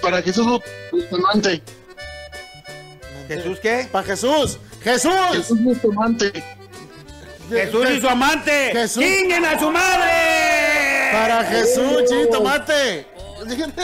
Para 0.00 0.22
Jesús 0.22 0.46
Bustamante. 0.92 1.62
¿Jesús 3.28 3.58
qué? 3.60 3.88
Para 3.90 4.06
Jesús. 4.06 4.58
¡Jesús! 4.82 5.12
Jesús 5.32 5.60
Bustamante. 5.62 6.32
Jesús 7.50 7.90
y 7.90 8.00
su 8.00 8.08
amante. 8.08 8.70
Jesús. 8.72 9.02
¡Chinguen 9.04 9.44
a 9.44 9.58
su 9.58 9.70
madre! 9.70 11.10
Para 11.12 11.44
Jesús, 11.44 12.04
chito, 12.08 12.42
mate. 12.42 13.06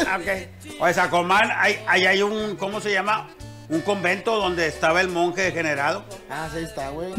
Ah, 0.06 0.18
Ok. 0.18 0.80
O 0.80 0.92
sea, 0.92 1.08
Comán, 1.08 1.48
ahí, 1.56 1.78
ahí 1.86 2.06
hay 2.06 2.22
un, 2.22 2.56
¿cómo 2.56 2.80
se 2.80 2.92
llama? 2.92 3.28
Un 3.72 3.80
convento 3.80 4.36
donde 4.36 4.66
estaba 4.66 5.00
el 5.00 5.08
monje 5.08 5.40
degenerado. 5.42 6.04
Ah, 6.30 6.46
sí 6.52 6.58
está, 6.60 6.90
güey. 6.90 7.14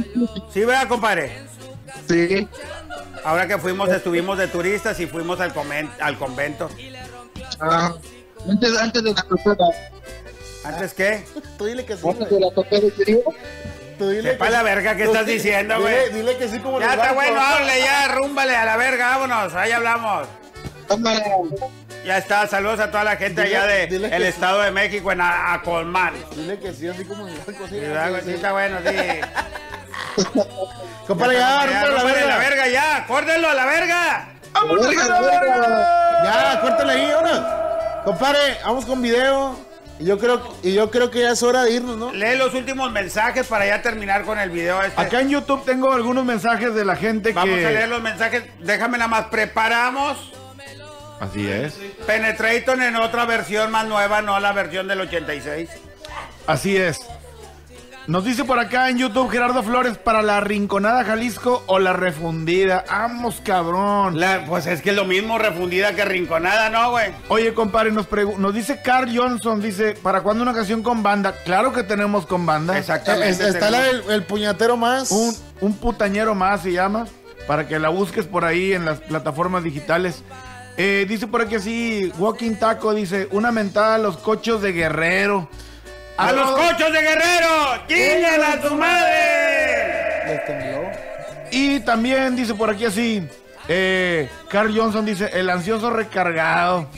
Sí, 0.53 0.63
¿verdad, 0.63 0.87
compadre? 0.87 1.41
Sí. 2.07 2.47
Ahora 3.23 3.47
que 3.47 3.57
fuimos, 3.57 3.89
estuvimos 3.89 4.37
de 4.37 4.47
turistas 4.47 4.99
y 4.99 5.07
fuimos 5.07 5.39
al, 5.39 5.51
al 5.99 6.17
convento. 6.19 6.69
Ah, 7.59 7.93
antes, 8.47 8.77
antes 8.77 9.03
de 9.03 9.13
la 9.13 9.23
tocada. 9.23 9.67
¿Antes 10.63 10.93
qué? 10.93 11.25
Tú 11.57 11.65
dile 11.65 11.85
que 11.85 11.97
sí, 11.97 12.07
Antes 12.07 12.29
de 12.29 12.39
la 12.39 12.51
tocada, 12.51 12.81
¿sería? 12.97 13.17
Tú 13.97 14.09
dile 14.09 14.31
Sepa 14.31 14.45
que 14.45 14.51
la 14.51 14.63
verga 14.63 14.95
que 14.95 15.03
estás 15.05 15.25
di- 15.25 15.33
diciendo, 15.33 15.81
güey. 15.81 16.13
Dile 16.13 16.37
que 16.37 16.47
sí 16.47 16.59
como 16.59 16.79
Ya 16.79 16.93
está 16.93 17.13
bueno, 17.13 17.41
hable 17.41 17.79
ya, 17.79 18.07
rúmbale 18.09 18.55
a 18.55 18.65
la 18.65 18.77
verga, 18.77 19.17
vámonos, 19.17 19.55
ahí 19.55 19.71
hablamos. 19.71 20.27
Cámara. 20.87 21.23
Ya 22.05 22.17
está, 22.17 22.47
saludos 22.47 22.79
a 22.81 22.91
toda 22.91 23.03
la 23.05 23.15
gente 23.15 23.41
Dile- 23.43 23.55
allá 23.57 23.65
de 23.65 23.83
el 24.15 24.23
Estado 24.23 24.61
de 24.61 24.71
México 24.71 25.11
en 25.11 25.21
A-. 25.21 25.61
Dile 26.35 26.59
que 26.59 26.73
sí, 26.73 26.87
así 26.87 27.05
como 27.05 27.27
en 27.27 27.33
el 27.33 27.39
banco. 27.39 27.65
Sí, 27.67 27.75
Sí, 27.75 27.79
¿verdad, 27.79 28.09
güey? 28.09 28.21
sí, 28.21 28.25
Sí, 28.25 28.31
sí. 28.31 28.35
está 28.35 28.51
bueno, 28.51 28.77
sí. 28.85 28.95
Compadre, 31.07 31.33
ya, 31.35 31.65
Ya, 31.65 31.87
la 31.87 32.03
verga. 32.03 32.25
la 32.27 32.37
verga, 32.37 32.67
ya, 32.67 33.05
córdenlo 33.07 33.49
a 33.49 33.53
la 33.53 33.65
verga. 33.65 34.27
Verga, 34.53 35.21
verga. 35.21 36.23
Ya, 36.23 36.59
córtale 36.61 36.93
ahí, 36.93 37.11
ahora. 37.11 38.01
Compadre, 38.05 38.57
vamos 38.63 38.85
con 38.85 39.01
video. 39.01 39.57
Y 39.99 40.05
yo 40.05 40.17
creo, 40.17 40.41
y 40.63 40.73
yo 40.73 40.89
creo 40.91 41.09
que 41.11 41.21
ya 41.21 41.31
es 41.31 41.43
hora 41.43 41.63
de 41.63 41.71
irnos, 41.71 41.95
¿no? 41.97 42.11
Lee 42.11 42.35
los 42.35 42.53
últimos 42.53 42.91
mensajes 42.91 43.45
para 43.47 43.65
ya 43.65 43.81
terminar 43.81 44.23
con 44.23 44.39
el 44.39 44.49
video 44.49 44.81
este. 44.81 44.99
Acá 44.99 45.21
en 45.21 45.29
YouTube 45.29 45.63
tengo 45.65 45.93
algunos 45.93 46.25
mensajes 46.25 46.73
de 46.73 46.83
la 46.83 46.95
gente 46.95 47.31
Vamos 47.31 47.55
que. 47.57 47.65
a 47.65 47.69
leer 47.71 47.89
los 47.89 48.01
mensajes. 48.01 48.43
Déjame 48.59 48.97
nada 48.97 49.07
más. 49.07 49.25
Preparamos 49.25 50.33
Así 51.23 51.47
es. 51.49 51.79
Penetrator 52.05 52.81
en 52.81 52.95
otra 52.95 53.25
versión 53.25 53.71
más 53.71 53.87
nueva, 53.87 54.21
no 54.21 54.39
la 54.39 54.51
versión 54.51 54.87
del 54.87 55.01
86. 55.01 55.69
Así 56.47 56.75
es. 56.77 56.99
Nos 58.05 58.25
dice 58.25 58.43
por 58.43 58.59
acá 58.59 58.89
en 58.89 58.97
YouTube 58.97 59.29
Gerardo 59.31 59.63
Flores 59.63 59.97
para 59.97 60.21
la 60.21 60.41
Rinconada 60.41 61.05
Jalisco 61.05 61.63
o 61.67 61.79
la 61.79 61.93
refundida. 61.93 62.83
Vamos, 62.89 63.39
cabrón. 63.41 64.19
La- 64.19 64.43
pues 64.45 64.65
es 64.67 64.81
que 64.81 64.89
es 64.89 64.95
lo 64.97 65.05
mismo 65.05 65.37
refundida 65.37 65.95
que 65.95 66.03
rinconada, 66.03 66.69
¿no, 66.69 66.91
güey? 66.91 67.11
Oye, 67.29 67.53
compadre, 67.53 67.93
nos, 67.93 68.07
nos 68.37 68.53
dice 68.53 68.81
Carl 68.83 69.09
Johnson, 69.17 69.61
dice, 69.61 69.93
¿para 70.03 70.19
cuándo 70.19 70.43
una 70.43 70.53
canción 70.53 70.83
con 70.83 71.01
banda? 71.01 71.31
Claro 71.45 71.71
que 71.71 71.83
tenemos 71.83 72.25
con 72.25 72.45
banda. 72.45 72.77
Exactamente. 72.77 73.29
Es- 73.29 73.39
está 73.55 73.71
la 73.71 73.79
del 73.83 74.03
el 74.09 74.23
puñatero 74.23 74.75
más. 74.75 75.09
Un, 75.09 75.33
un 75.61 75.77
putañero 75.77 76.35
más 76.35 76.61
se 76.63 76.73
llama, 76.73 77.07
para 77.47 77.69
que 77.69 77.79
la 77.79 77.87
busques 77.87 78.25
por 78.25 78.43
ahí 78.43 78.73
en 78.73 78.83
las 78.83 78.99
plataformas 78.99 79.63
digitales. 79.63 80.23
Eh, 80.75 81.05
dice 81.07 81.27
por 81.27 81.41
aquí 81.41 81.55
así, 81.55 82.11
Walking 82.17 82.55
Taco 82.55 82.93
dice, 82.93 83.27
una 83.31 83.51
mentada 83.51 83.95
a 83.95 83.99
los 83.99 84.17
cochos 84.17 84.61
de 84.61 84.71
Guerrero. 84.71 85.47
¡A 86.17 86.31
los 86.31 86.51
cochos 86.51 86.91
de 86.91 87.01
Guerrero! 87.01 87.87
¡Chinguen 87.87 88.41
a 88.41 88.61
su 88.61 88.75
madre! 88.75 89.93
Y 91.51 91.79
también 91.81 92.35
dice 92.35 92.55
por 92.55 92.69
aquí 92.71 92.85
así, 92.85 93.27
eh, 93.67 94.29
Carl 94.49 94.75
Johnson 94.75 95.05
dice, 95.05 95.29
el 95.33 95.49
ansioso 95.49 95.91
recargado. 95.91 96.89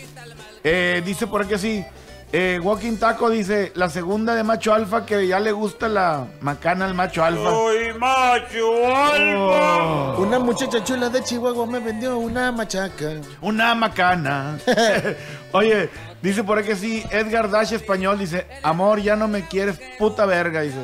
Eh, 0.64 1.02
dice 1.06 1.28
por 1.28 1.44
aquí 1.44 1.54
así, 1.54 1.86
eh, 2.34 2.60
Walking 2.62 2.98
Taco 2.98 3.30
dice, 3.30 3.72
la 3.76 3.90
segunda 3.90 4.36
de 4.36 4.44
macho 4.44 4.74
alfa 4.74 5.06
que 5.06 5.26
ya 5.28 5.40
le 5.40 5.52
gusta 5.54 5.88
la 5.88 6.28
macana 6.42 6.86
al 6.86 6.94
macho 6.94 7.24
alfa. 7.24 7.50
¡Soy 7.50 7.94
macho 7.98 8.96
alfa! 8.96 10.16
Oh, 10.18 10.22
Una 10.22 10.40
muchacha 10.40 10.84
chula 10.84 11.10
de 11.10 11.24
Chihuahua 11.24 11.66
me 11.66 11.80
vendió 11.80 12.18
una 12.18 12.52
machaca. 12.52 13.12
una 13.42 13.74
macana. 13.76 14.58
Oye, 15.54 15.90
dice 16.22 16.44
por 16.44 16.58
aquí 16.60 16.72
así, 16.72 17.04
Edgar 17.10 17.50
Dash 17.50 17.72
español 17.72 18.20
dice, 18.20 18.46
amor, 18.64 19.02
ya 19.02 19.16
no 19.16 19.28
me 19.30 19.48
quieres, 19.48 19.80
puta 19.98 20.26
verga, 20.26 20.62
dice. 20.62 20.80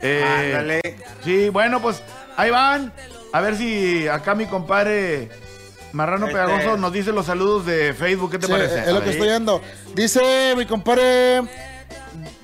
Eh, 0.00 0.22
Ándale. 0.52 0.80
Sí, 1.24 1.48
bueno, 1.48 1.80
pues 1.80 2.02
ahí 2.36 2.50
van. 2.50 2.92
A 3.32 3.40
ver 3.40 3.56
si 3.56 4.06
acá 4.08 4.34
mi 4.34 4.46
compadre 4.46 5.28
Marrano 5.92 6.26
Este- 6.26 6.38
Pegagoso 6.38 6.76
nos 6.76 6.92
dice 6.92 7.12
los 7.12 7.26
saludos 7.26 7.64
de 7.66 7.94
Facebook. 7.94 8.30
¿Qué 8.32 8.38
te 8.38 8.46
Sí, 8.46 8.52
parece? 8.52 8.80
es 8.80 8.88
lo 8.92 9.02
que 9.02 9.10
estoy 9.10 9.28
viendo. 9.28 9.60
Dice 9.94 10.54
mi 10.56 10.66
compadre 10.66 11.42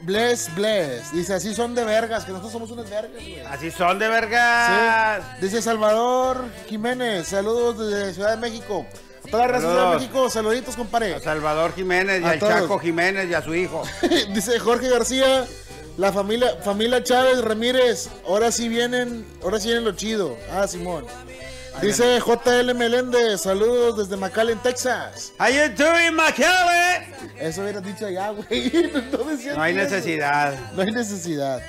Bless, 0.02 0.54
bless. 0.54 1.12
Dice, 1.12 1.32
así 1.34 1.54
son 1.54 1.74
de 1.74 1.82
vergas, 1.82 2.24
que 2.24 2.30
nosotros 2.30 2.52
somos 2.52 2.70
unas 2.70 2.88
vergas, 2.90 3.12
güey. 3.14 3.40
Así 3.40 3.70
son 3.70 3.98
de 3.98 4.06
vergas. 4.08 5.22
Sí. 5.40 5.46
Dice 5.46 5.62
Salvador 5.62 6.44
Jiménez, 6.68 7.26
saludos 7.26 7.78
desde 7.90 8.12
Ciudad 8.12 8.30
de 8.32 8.36
México. 8.36 8.84
A 9.26 9.30
toda 9.30 9.46
la 9.46 9.52
raza 9.52 9.66
de 9.66 9.72
Ciudad 9.72 9.90
de. 9.92 9.96
México, 9.96 10.30
saluditos, 10.30 10.76
compadre. 10.76 11.14
A 11.14 11.20
Salvador 11.20 11.74
Jiménez 11.74 12.20
y 12.20 12.24
A 12.24 12.30
al 12.32 12.38
todos. 12.38 12.52
Chaco 12.52 12.78
Jiménez 12.78 13.30
y 13.30 13.34
a 13.34 13.40
su 13.42 13.54
hijo. 13.54 13.82
Dice 14.34 14.58
Jorge 14.58 14.90
García, 14.90 15.46
la 15.96 16.12
familia, 16.12 16.56
familia 16.62 17.02
Chávez 17.02 17.40
Ramírez, 17.42 18.10
ahora 18.28 18.52
sí 18.52 18.68
vienen, 18.68 19.24
ahora 19.42 19.58
sí 19.58 19.68
vienen 19.68 19.84
lo 19.84 19.92
chido. 19.92 20.36
Ah, 20.52 20.68
Simón. 20.68 21.06
Dice 21.82 22.20
JL 22.20 22.74
Meléndez, 22.74 23.42
saludos 23.42 23.96
desde 24.08 24.16
McAllen, 24.16 24.58
Texas. 24.58 25.32
How 25.38 25.48
you 25.48 25.68
doing, 25.76 26.14
Macabre? 26.14 27.12
Eso 27.38 27.62
hubieras 27.62 27.84
dicho 27.84 28.06
allá, 28.06 28.30
güey. 28.30 28.72
No, 29.54 29.62
hay 29.62 29.74
necesidad. 29.74 30.54
No 30.74 30.82
hay 30.82 30.92
necesidad. 30.92 31.60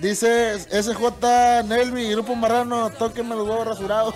Dice 0.00 0.58
SJ 0.58 1.64
Nelvi, 1.64 2.10
Grupo 2.10 2.34
Marrano, 2.34 2.90
tóquenme 2.90 3.36
los 3.36 3.46
huevos 3.46 3.66
rasurados. 3.66 4.14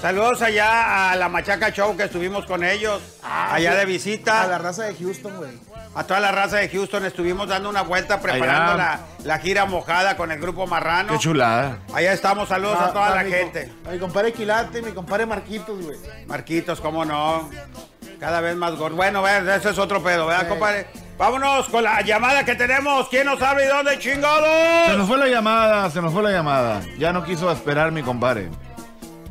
Saludos 0.00 0.42
allá 0.42 1.10
a 1.10 1.16
la 1.16 1.28
Machaca 1.28 1.70
Show 1.72 1.96
que 1.96 2.04
estuvimos 2.04 2.46
con 2.46 2.62
ellos. 2.62 3.02
allá 3.22 3.70
de 3.72 3.76
A 3.76 3.80
la 3.80 3.84
visita. 3.84 4.58
raza 4.58 4.84
de 4.84 4.94
Houston, 4.94 5.36
güey. 5.36 5.50
A 5.94 6.04
toda 6.04 6.20
la 6.20 6.30
raza 6.30 6.58
de 6.58 6.68
Houston 6.68 7.04
estuvimos 7.04 7.48
dando 7.48 7.68
una 7.68 7.82
vuelta 7.82 8.20
preparando 8.20 8.76
la, 8.76 9.00
la 9.24 9.38
gira 9.38 9.64
mojada 9.64 10.16
con 10.16 10.30
el 10.30 10.38
grupo 10.40 10.66
Marrano. 10.68 11.12
Qué 11.14 11.18
chulada. 11.18 11.78
Allá 11.92 12.12
estamos, 12.12 12.48
saludos 12.48 12.78
Ah, 12.80 12.84
a 12.86 12.92
toda 12.92 13.06
ah, 13.08 13.14
la 13.16 13.24
mi 13.24 13.30
co- 13.30 13.36
gente. 13.36 13.72
A 13.88 13.90
mi 13.90 13.98
compadre 13.98 14.32
Quilate, 14.32 14.82
mi 14.82 14.92
compadre 14.92 15.26
Marquitos, 15.26 15.82
güey. 15.84 15.98
Marquitos, 16.26 16.80
cómo 16.80 17.04
no. 17.04 17.50
Cada 18.20 18.40
vez 18.40 18.54
más 18.54 18.76
gordo. 18.76 18.94
Bueno, 18.96 19.22
ver, 19.22 19.48
ese 19.48 19.70
es 19.70 19.78
otro 19.78 20.00
pedo, 20.02 20.26
¿verdad, 20.26 20.42
Sí. 20.44 20.48
compadre? 20.48 20.86
Vámonos 21.18 21.68
con 21.68 21.82
la 21.82 22.00
llamada 22.02 22.44
que 22.44 22.54
tenemos. 22.54 23.08
¿Quién 23.08 23.26
nos 23.26 23.42
habla 23.42 23.64
y 23.64 23.66
dónde 23.66 23.92
Se 23.94 23.98
chingados? 23.98 24.96
nos 24.96 25.08
fue 25.08 25.18
la 25.18 25.26
llamada, 25.26 25.90
se 25.90 26.00
nos 26.00 26.12
fue 26.12 26.22
la 26.22 26.30
llamada. 26.30 26.80
Ya 26.98 27.12
no 27.12 27.24
quiso 27.24 27.50
esperar 27.50 27.90
mi 27.90 28.02
compadre. 28.02 28.48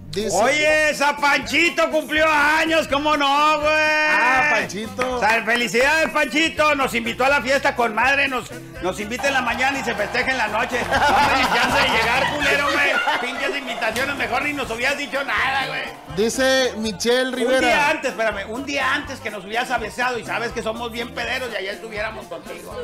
Dice, 0.10 0.36
Oye, 0.36 0.90
esa 0.90 1.16
Panchito 1.18 1.92
cumplió 1.92 2.26
años, 2.28 2.88
¿cómo 2.88 3.16
no, 3.18 3.60
güey? 3.60 3.72
Ah, 3.72 4.48
Panchito. 4.52 5.16
O 5.18 5.20
sea, 5.20 5.44
felicidades, 5.44 6.10
Panchito. 6.12 6.74
Nos 6.76 6.96
invitó 6.96 7.26
a 7.26 7.30
la 7.30 7.42
fiesta 7.42 7.76
con 7.76 7.94
madre. 7.94 8.28
Nos, 8.28 8.50
nos 8.82 9.00
invita 9.00 9.28
en 9.28 9.34
la 9.36 9.42
mañana 9.42 9.78
y 9.80 9.84
se 9.84 9.94
festeja 9.94 10.32
en 10.32 10.38
la 10.38 10.48
noche. 10.48 10.80
No 10.82 11.38
ni 11.38 11.44
chance 11.56 11.82
de 11.82 11.98
llegar, 11.98 12.36
culero, 12.36 12.66
güey. 12.72 12.88
Pinches 13.22 13.58
invitaciones, 13.58 14.16
mejor 14.16 14.44
ni 14.44 14.54
nos 14.54 14.72
hubieras 14.72 14.98
dicho 14.98 15.24
nada, 15.24 15.68
güey. 15.68 15.84
Dice 16.16 16.74
Michelle 16.78 17.30
Un 17.30 17.36
día 17.36 17.46
Rivera. 17.60 17.90
antes, 17.90 18.12
espérame, 18.12 18.50
un 18.50 18.66
día 18.66 18.94
antes 18.96 19.20
que 19.20 19.30
nos 19.30 19.46
hubieras 19.46 19.70
avisado 19.70 20.18
y 20.18 20.26
sabes 20.26 20.52
que 20.52 20.64
somos 20.64 20.92
bien 20.92 21.14
pederos 21.14 21.50
y 21.54 21.58
allá 21.58 21.74
estuviéramos 21.74 22.26
contigo. 22.26 22.76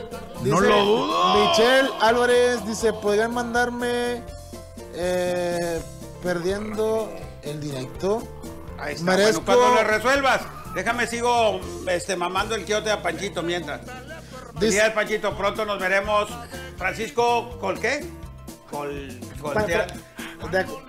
Dice 0.41 0.49
No 0.49 0.59
lo 0.59 0.83
dudo. 0.85 1.47
Michelle 1.49 1.89
Álvarez 2.01 2.63
dice, 2.67 2.93
podrían 2.93 3.33
mandarme 3.33 4.21
eh, 4.95 5.81
perdiendo 6.23 7.13
el 7.43 7.59
directo. 7.59 8.27
Ahí 8.79 8.95
está. 8.95 9.11
Merezco- 9.11 9.43
Bueno, 9.45 9.61
cuando 9.61 9.81
lo 9.81 9.83
resuelvas, 9.87 10.41
déjame 10.73 11.05
sigo 11.07 11.59
este, 11.87 12.15
mamando 12.15 12.55
el 12.55 12.65
quiote 12.65 12.89
a 12.91 13.01
Panchito 13.01 13.43
mientras. 13.43 13.81
Dice- 14.59 14.91
Panchito. 14.91 15.35
Pronto 15.37 15.65
nos 15.65 15.79
veremos. 15.79 16.29
Francisco, 16.77 17.57
¿con 17.59 17.77
qué? 17.79 18.05
Col, 18.71 19.19
col- 19.41 19.53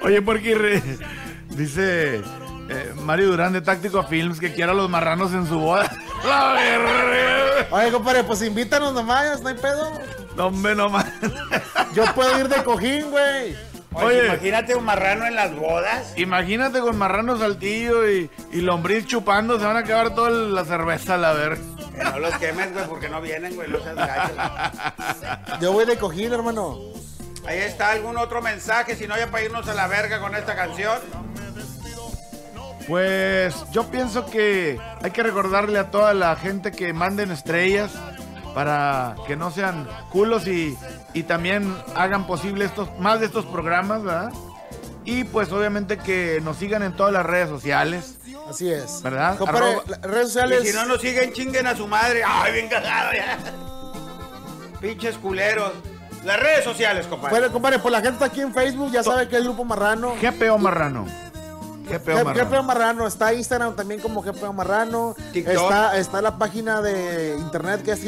Oye, 0.03 0.23
porque 0.23 0.83
dice 1.51 2.17
eh, 2.69 2.93
Mario 2.97 3.29
Durán 3.29 3.53
de 3.53 3.61
Táctico 3.61 4.03
Films 4.05 4.41
que 4.41 4.53
quiera 4.55 4.73
a 4.73 4.75
los 4.75 4.89
marranos 4.89 5.33
en 5.33 5.47
su 5.47 5.59
boda. 5.59 5.91
La 6.25 6.53
verga. 6.55 7.67
Oye, 7.71 7.93
compadre, 7.93 8.25
pues 8.25 8.41
invítanos 8.43 8.95
nomás, 8.95 9.43
no 9.43 9.49
hay 9.51 9.55
pedo. 9.55 9.91
No, 10.37 10.47
hombre, 10.47 10.75
no 10.75 10.89
más. 10.89 11.07
Yo 11.95 12.05
puedo 12.15 12.39
ir 12.41 12.49
de 12.49 12.65
cojín, 12.65 13.11
güey. 13.11 13.55
Oye, 13.95 14.27
imagínate 14.27 14.75
un 14.75 14.85
marrano 14.85 15.27
en 15.27 15.37
las 15.37 15.55
bodas. 15.55 16.15
Imagínate 16.17 16.81
con 16.81 16.97
marrano 16.97 17.39
saltillo 17.39 18.09
y, 18.09 18.31
y 18.53 18.61
lombriz 18.61 19.07
chupando, 19.07 19.59
se 19.59 19.65
van 19.65 19.77
a 19.77 19.81
acabar 19.81 20.15
toda 20.15 20.31
la 20.31 20.65
cerveza, 20.65 21.17
la 21.17 21.33
verga. 21.33 21.63
Que 21.97 22.05
no 22.05 22.19
los 22.19 22.35
quemes, 22.39 22.73
güey, 22.73 22.87
porque 22.87 23.09
no 23.09 23.21
vienen, 23.21 23.55
güey, 23.55 23.71
no 23.71 23.79
seas 23.81 23.95
gacho. 23.95 24.35
Yo 25.61 25.73
voy 25.73 25.85
de 25.85 25.97
cojín, 25.97 26.33
hermano. 26.33 26.79
Ahí 27.47 27.59
está 27.59 27.93
algún 27.93 28.17
otro 28.17 28.43
mensaje, 28.43 28.97
si 28.97 29.07
no 29.07 29.17
ya 29.17 29.31
para 29.31 29.45
irnos 29.45 29.69
a 29.69 29.75
la 29.75 29.87
verga 29.87 30.21
con 30.21 30.35
esta 30.35 30.57
canción. 30.57 30.99
Pues 32.89 33.55
yo 33.71 33.91
pienso 33.91 34.27
que 34.27 34.79
hay 35.03 35.11
que 35.11 35.23
recordarle 35.23 35.79
a 35.79 35.91
toda 35.91 36.13
la 36.13 36.37
gente 36.37 36.71
que 36.71 36.93
manden 36.93 37.31
estrellas 37.31 37.93
para 38.55 39.17
que 39.27 39.37
no 39.37 39.51
sean 39.51 39.89
culos 40.11 40.47
y, 40.47 40.77
y 41.15 41.23
también 41.23 41.75
hagan 41.95 42.27
posible 42.27 42.65
estos 42.65 42.89
más 42.99 43.21
de 43.21 43.27
estos 43.27 43.47
programas, 43.47 44.03
¿verdad? 44.03 44.33
Y 45.05 45.25
pues 45.25 45.53
obviamente 45.53 45.99
que 45.99 46.41
nos 46.43 46.57
sigan 46.57 46.83
en 46.83 46.95
todas 46.95 47.13
las 47.13 47.25
redes 47.25 47.49
sociales. 47.49 48.17
Así 48.49 48.71
es. 48.71 49.01
¿Verdad? 49.03 49.39
Las 49.87 50.01
redes 50.03 50.27
sociales. 50.29 50.65
Y 50.65 50.69
si 50.69 50.75
no 50.75 50.87
nos 50.87 51.01
siguen, 51.01 51.33
chinguen 51.33 51.67
a 51.67 51.77
su 51.77 51.87
madre. 51.87 52.23
Ay, 52.27 52.53
bien 52.53 52.69
cagado 52.69 53.13
ya. 53.13 53.39
Pinches 54.81 55.17
culeros. 55.17 55.73
Las 56.25 56.41
redes 56.41 56.65
sociales, 56.65 57.07
compadre. 57.07 57.31
Bueno, 57.39 57.53
compadre, 57.53 57.79
pues 57.79 57.93
la 57.93 57.99
gente 57.99 58.15
está 58.15 58.27
aquí 58.27 58.41
en 58.41 58.53
Facebook, 58.53 58.91
ya 58.91 59.03
sabe 59.03 59.29
que 59.29 59.37
es 59.37 59.43
el 59.43 59.45
grupo 59.45 59.65
Marrano. 59.65 60.15
GPO 60.21 60.59
Marrano. 60.59 61.05
GPO 61.85 62.25
Marrano. 62.25 62.51
GPO 62.51 62.63
Marrano, 62.63 63.07
está 63.07 63.35
Instagram 63.35 63.77
también 63.77 64.01
como 64.01 64.23
GPO 64.23 64.55
Marrano, 64.55 65.15
TikTok. 65.33 65.55
está, 65.55 65.99
está 65.99 66.23
la 66.23 66.39
página 66.39 66.81
de 66.81 67.37
internet 67.39 67.83
que 67.83 67.93
es 67.93 68.01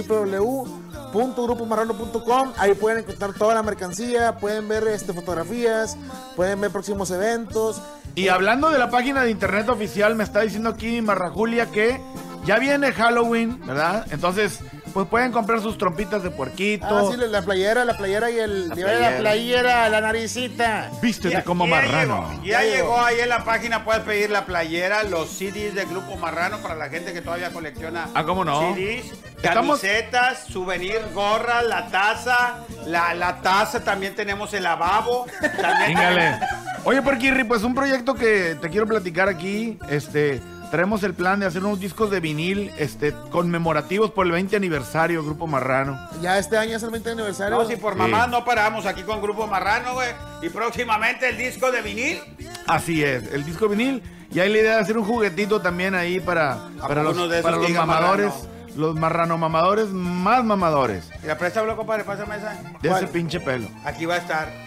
www.grupomarrano.com, 1.17 2.53
ahí 2.59 2.75
pueden 2.75 2.99
encontrar 2.99 3.33
toda 3.33 3.55
la 3.55 3.63
mercancía, 3.63 4.37
pueden 4.37 4.69
ver 4.69 4.87
este, 4.89 5.13
fotografías, 5.13 5.97
pueden 6.35 6.61
ver 6.61 6.71
próximos 6.71 7.11
eventos. 7.11 7.81
Y 8.15 8.29
hablando 8.29 8.71
de 8.71 8.79
la 8.79 8.91
página 8.91 9.23
de 9.23 9.31
internet 9.31 9.69
oficial, 9.69 10.15
me 10.15 10.25
está 10.25 10.41
diciendo 10.41 10.71
aquí 10.71 11.01
Marra 11.03 11.31
Julia 11.31 11.67
que 11.67 12.01
ya 12.45 12.59
viene 12.59 12.93
Halloween, 12.93 13.61
¿verdad? 13.67 14.07
Entonces, 14.11 14.61
pues 14.97 15.09
pueden 15.09 15.31
comprar 15.31 15.61
sus 15.61 15.77
trompitas 15.77 16.23
de 16.23 16.31
puerquito. 16.31 16.87
Ah, 16.89 17.05
sí, 17.11 17.19
la, 17.19 17.27
la 17.27 17.43
playera, 17.43 17.85
la 17.85 17.99
playera 17.99 18.31
y 18.31 18.39
el... 18.39 18.71
lleva 18.71 18.89
playera. 18.89 19.11
La 19.11 19.19
playera, 19.19 19.89
la 19.91 20.01
naricita. 20.01 20.91
Vístete 21.03 21.45
como 21.45 21.67
ya 21.67 21.71
marrano. 21.71 22.31
llegó, 22.31 22.43
ya 22.45 22.51
Ya 22.51 22.63
llegó. 22.63 22.75
llegó 22.77 23.01
ahí 23.05 23.21
en 23.21 23.29
la 23.29 23.45
página, 23.45 23.85
puedes 23.85 24.03
pedir 24.05 24.31
la 24.31 24.47
playera, 24.47 25.03
los 25.03 25.29
CDs 25.29 25.75
del 25.75 25.87
Grupo 25.89 26.17
Marrano 26.17 26.61
para 26.63 26.77
la 26.77 26.89
gente 26.89 27.13
que 27.13 27.21
todavía 27.21 27.51
colecciona 27.51 28.09
Ah, 28.15 28.25
¿cómo 28.25 28.43
no? 28.43 28.75
CDs, 28.75 29.13
Estamos- 29.43 29.81
camisetas, 29.83 30.45
souvenir, 30.49 30.99
gorras, 31.13 31.63
la 31.67 31.89
taza, 31.89 32.61
la, 32.87 33.13
la 33.13 33.43
taza, 33.43 33.85
también 33.85 34.15
tenemos 34.15 34.55
el 34.55 34.63
lavabo. 34.63 35.27
También. 35.61 36.39
Oye, 36.85 37.03
Porquirri, 37.03 37.45
pues 37.45 37.65
un 37.65 37.75
proyecto 37.75 38.15
que 38.15 38.57
te 38.63 38.71
quiero 38.71 38.87
platicar 38.87 39.29
aquí. 39.29 39.79
Este, 39.91 40.41
traemos 40.71 41.03
el 41.03 41.15
plan 41.15 41.41
de 41.41 41.47
hacer 41.47 41.65
unos 41.65 41.81
discos 41.81 42.11
de 42.11 42.21
vinil 42.21 42.71
este, 42.79 43.13
conmemorativos 43.31 44.11
por 44.11 44.27
el 44.27 44.33
20 44.33 44.57
aniversario 44.57 45.25
Grupo 45.25 45.47
Marrano. 45.47 45.99
Ya 46.21 46.39
este 46.39 46.57
año 46.59 46.77
es 46.77 46.83
el 46.83 46.91
20 46.91 47.11
aniversario. 47.11 47.57
No, 47.57 47.65
si 47.65 47.77
por 47.77 47.93
Sí. 47.95 47.99
mamás 47.99 48.29
no 48.29 48.45
paramos 48.45 48.87
aquí 48.87 49.03
con 49.03 49.21
Grupo 49.23 49.47
Marrano, 49.47 49.95
güey. 49.95 50.09
Y 50.43 50.49
próximamente 50.49 51.29
el 51.29 51.39
disco 51.39 51.71
de 51.71 51.83
vinil. 51.83 52.19
Así 52.67 53.03
es, 53.03 53.33
el 53.33 53.45
disco 53.45 53.69
vinil. 53.69 54.03
Y 54.33 54.41
hay 54.41 54.51
la 54.53 54.59
idea 54.59 54.75
de 54.77 54.81
hacer 54.83 54.99
un 54.99 55.05
juguetito 55.05 55.61
también 55.63 55.95
ahí 55.95 56.21
para, 56.21 56.59
para 56.81 57.03
los, 57.03 57.31
de 57.31 57.43
para 57.43 57.57
mamadores. 57.59 58.27
marrano? 58.27 58.57
Los 58.77 58.95
marrano 58.95 59.39
mamadores 59.39 59.89
más 59.89 60.45
mamadores. 60.45 61.09
Y 61.23 61.27
la 61.27 61.39
presta, 61.39 61.65
compadre, 61.75 62.05
pásame 62.05 62.37
esa. 62.37 62.53
De 62.83 62.89
¿Cuál? 62.91 63.05
ese 63.05 63.13
pinche 63.13 63.41
pelo. 63.41 63.69
Aquí 63.85 64.05
va 64.05 64.15
a 64.17 64.19
estar. 64.19 64.66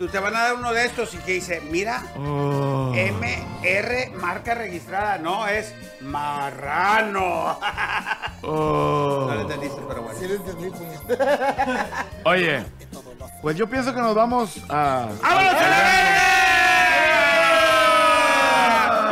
Tú 0.00 0.08
te 0.08 0.18
van 0.18 0.34
a 0.34 0.44
dar 0.44 0.54
uno 0.54 0.72
de 0.72 0.86
estos 0.86 1.12
y 1.12 1.18
que 1.18 1.32
dice, 1.32 1.60
mira, 1.60 2.02
Oh. 2.16 2.90
MR 2.94 4.10
marca 4.14 4.54
registrada, 4.54 5.18
no 5.18 5.46
es 5.46 5.74
marrano. 6.00 7.60
Oh. 8.42 9.26
No 9.28 9.34
lo 9.34 9.40
entendiste, 9.42 9.78
pero 9.86 10.00
bueno. 10.00 10.18
Sí 10.18 10.26
lo 10.26 10.36
entendí, 10.36 10.70
pues. 10.70 10.98
Oye, 12.24 12.64
pues 13.42 13.54
yo 13.58 13.68
pienso 13.68 13.94
que 13.94 14.00
nos 14.00 14.14
vamos 14.14 14.56
a. 14.70 15.08
¡Vámonos 15.20 15.54
a 15.54 15.68
la 15.68 15.78
verga! 15.82 16.30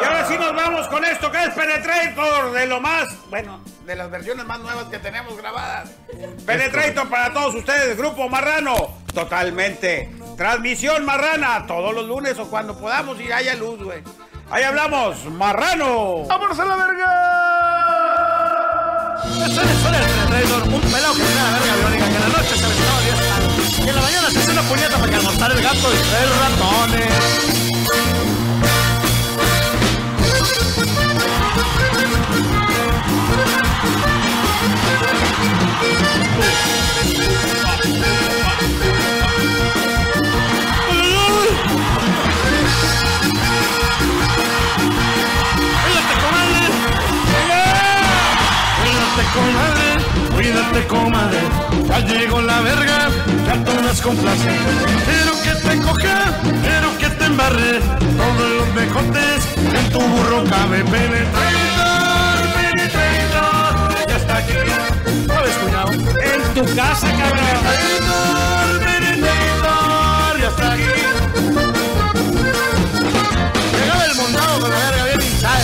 Y 0.01 0.05
ahora 0.07 0.26
sí 0.26 0.39
nos 0.39 0.55
vamos 0.57 0.89
con 0.89 1.05
esto 1.05 1.30
que 1.30 1.45
es 1.45 1.51
Penetrator, 1.51 2.53
de 2.53 2.66
lo 2.66 2.80
más, 2.80 3.07
bueno, 3.28 3.61
de 3.84 3.97
las 3.97 4.11
versiones 4.11 4.47
más 4.47 4.61
nuevas 4.61 4.86
que 4.86 4.99
tenemos 4.99 5.36
grabadas. 5.36 5.91
Penetrator 6.47 7.07
para 7.11 7.30
todos 7.34 7.55
ustedes, 7.55 7.99
Grupo 7.99 8.30
Marrano, 8.30 8.97
totalmente. 9.19 10.09
Transmisión 10.37 11.05
Marrana, 11.05 11.66
todos 11.66 11.93
los 11.93 12.07
lunes 12.07 12.39
o 12.39 12.49
cuando 12.49 12.79
podamos 12.79 13.21
y 13.21 13.33
haya 13.33 13.57
luz, 13.57 13.83
güey. 13.83 14.01
Ahí 14.49 14.62
hablamos, 14.62 15.25
Marrano. 15.25 16.25
¡Vámonos 16.29 16.57
a 16.59 16.64
la 16.64 16.77
verga! 16.77 17.11
Soy 19.53 19.66
el 19.66 19.77
Predator, 20.29 20.62
un 20.69 20.81
pelado 20.81 21.14
que 21.14 21.23
tiene 21.23 21.35
la 21.35 21.51
verga 21.59 21.75
biónica, 21.77 22.05
que 22.05 22.14
en 22.14 22.21
la 22.21 22.29
noche 22.29 22.55
se 22.55 22.62
le 22.62 22.75
estaba 22.75 23.01
diez 23.01 23.16
Y 23.79 23.89
en 23.89 23.97
la 23.97 24.03
mañana 24.03 24.31
se 24.31 24.39
hace 24.39 24.53
una 24.53 24.62
puñeta 24.62 24.97
para 24.99 25.11
calmar 25.11 25.51
el 25.51 25.62
gato 25.62 25.93
y 25.93 25.97
tres 25.97 26.39
ratones. 26.39 27.49
comadre, 37.89 38.18
comadre. 50.87 51.39
Ya 51.89 51.99
llegó 52.01 52.41
la 52.41 52.61
verga, 52.61 53.09
que 53.45 53.51
a 53.51 53.64
todas 53.64 54.01
complace. 54.01 54.49
Quiero 55.07 55.33
que 55.43 55.68
te 55.68 55.79
coja, 55.83 56.41
quiero 56.62 56.99
que 56.99 57.09
te 57.09 57.24
embarre. 57.24 57.81
Todos 58.16 58.51
los 58.59 58.74
mejotes 58.74 59.45
en 59.57 59.91
tu 59.91 60.01
burro 60.01 60.45
cabe. 60.45 60.85
Penetrator, 60.85 62.39
penetrator, 62.55 64.09
ya 64.09 64.16
está 64.16 64.37
aquí. 64.37 64.53
¿Sabes, 65.26 65.57
cuñado? 65.57 65.93
En 65.93 66.55
tu 66.55 66.76
casa, 66.76 67.09
cabrón. 67.18 68.88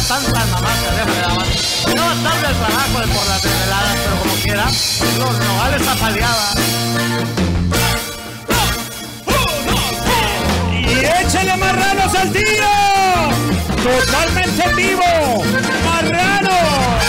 Tantas 0.09 0.49
mamás 0.51 0.79
que 0.81 0.89
había 0.89 1.23
daba. 1.23 1.45
Llegaba 1.87 2.15
tarde 2.23 2.47
al 2.47 2.57
trabajo 2.57 3.01
de 3.01 3.07
por 3.09 3.27
las 3.27 3.43
desveladas, 3.43 3.97
pero 4.05 4.17
como 4.21 4.35
quiera, 4.43 4.67
los 5.19 5.39
nogales 5.47 5.89
apaleaba. 5.89 6.49
Y 10.73 11.25
échale 11.25 11.57
marranos 11.57 12.15
al 12.15 12.33
tiro. 12.33 12.69
Totalmente 13.83 14.65
en 14.65 14.77
vivo. 14.77 15.45
Marrano. 15.85 17.04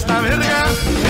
Esta 0.00 0.20
verga, 0.20 0.64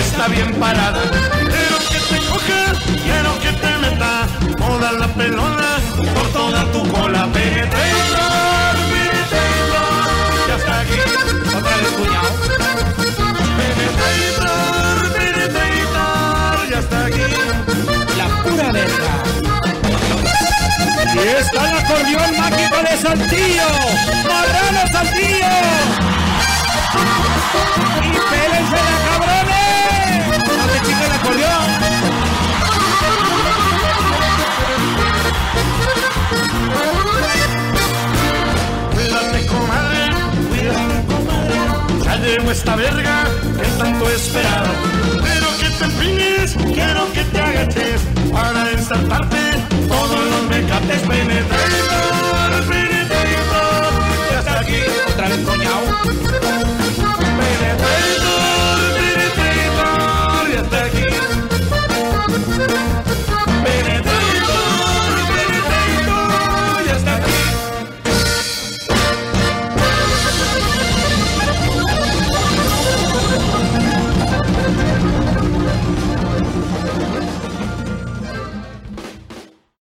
está 0.05 0.27
bien 0.27 0.53
parada. 0.55 1.01
Quiero 1.01 1.77
que 1.91 1.99
te 2.09 2.17
coja, 2.27 2.61
quiero 3.05 3.39
que 3.39 3.51
te 3.61 3.77
meta 3.77 4.27
toda 4.57 4.91
la 4.91 5.07
pelona 5.07 5.69
por 6.13 6.27
toda 6.33 6.65
tu 6.73 6.81
cola. 6.91 7.25
Penetrator, 7.31 8.75
penetrator, 8.91 10.47
ya 10.47 10.55
está 10.61 10.79
aquí. 10.81 10.99
Otra 11.57 11.75
vez, 11.77 11.91
cuñado. 11.99 12.31
Penetrator, 13.59 14.97
penetrator, 15.15 16.69
ya 16.69 16.79
está 16.79 17.05
aquí. 17.05 17.27
La 18.17 18.27
pura 18.43 18.71
verga. 18.73 19.13
Y 21.15 21.17
está 21.39 21.61
el 21.69 21.75
acordeón 21.77 22.31
mágico 22.37 22.77
de 22.89 22.93
Saltillo. 22.97 23.69
Marrano 24.27 24.83
Saltillo. 24.91 26.20
Y 26.93 28.11
pélense 28.31 28.79
la 28.87 28.97
cabrones. 29.07 30.43
Dale 30.57 30.77
chica 30.85 31.05
el 31.05 31.11
acordeón. 31.11 31.69
Cuídate, 38.93 39.39
comadre, 39.47 40.03
cuídate, 40.49 40.95
comadre. 41.07 41.55
Ya 42.03 42.15
llegó 42.17 42.51
esta 42.51 42.75
verga 42.75 43.23
que 43.57 43.67
tanto 43.77 44.09
he 44.09 44.15
esperado. 44.15 44.69
Quiero 45.23 45.47
que 45.59 45.69
te 45.69 45.85
empines, 45.85 46.57
quiero 46.73 47.11
que 47.13 47.23
te 47.23 47.41
agaches 47.41 48.01
para 48.33 48.69
ensartarte 48.71 49.37
todos 49.87 50.25
los 50.25 50.43
mecates. 50.49 51.01
Penetrator, 51.07 52.90
trancoñao. 55.27 55.81
Me 57.37 58.40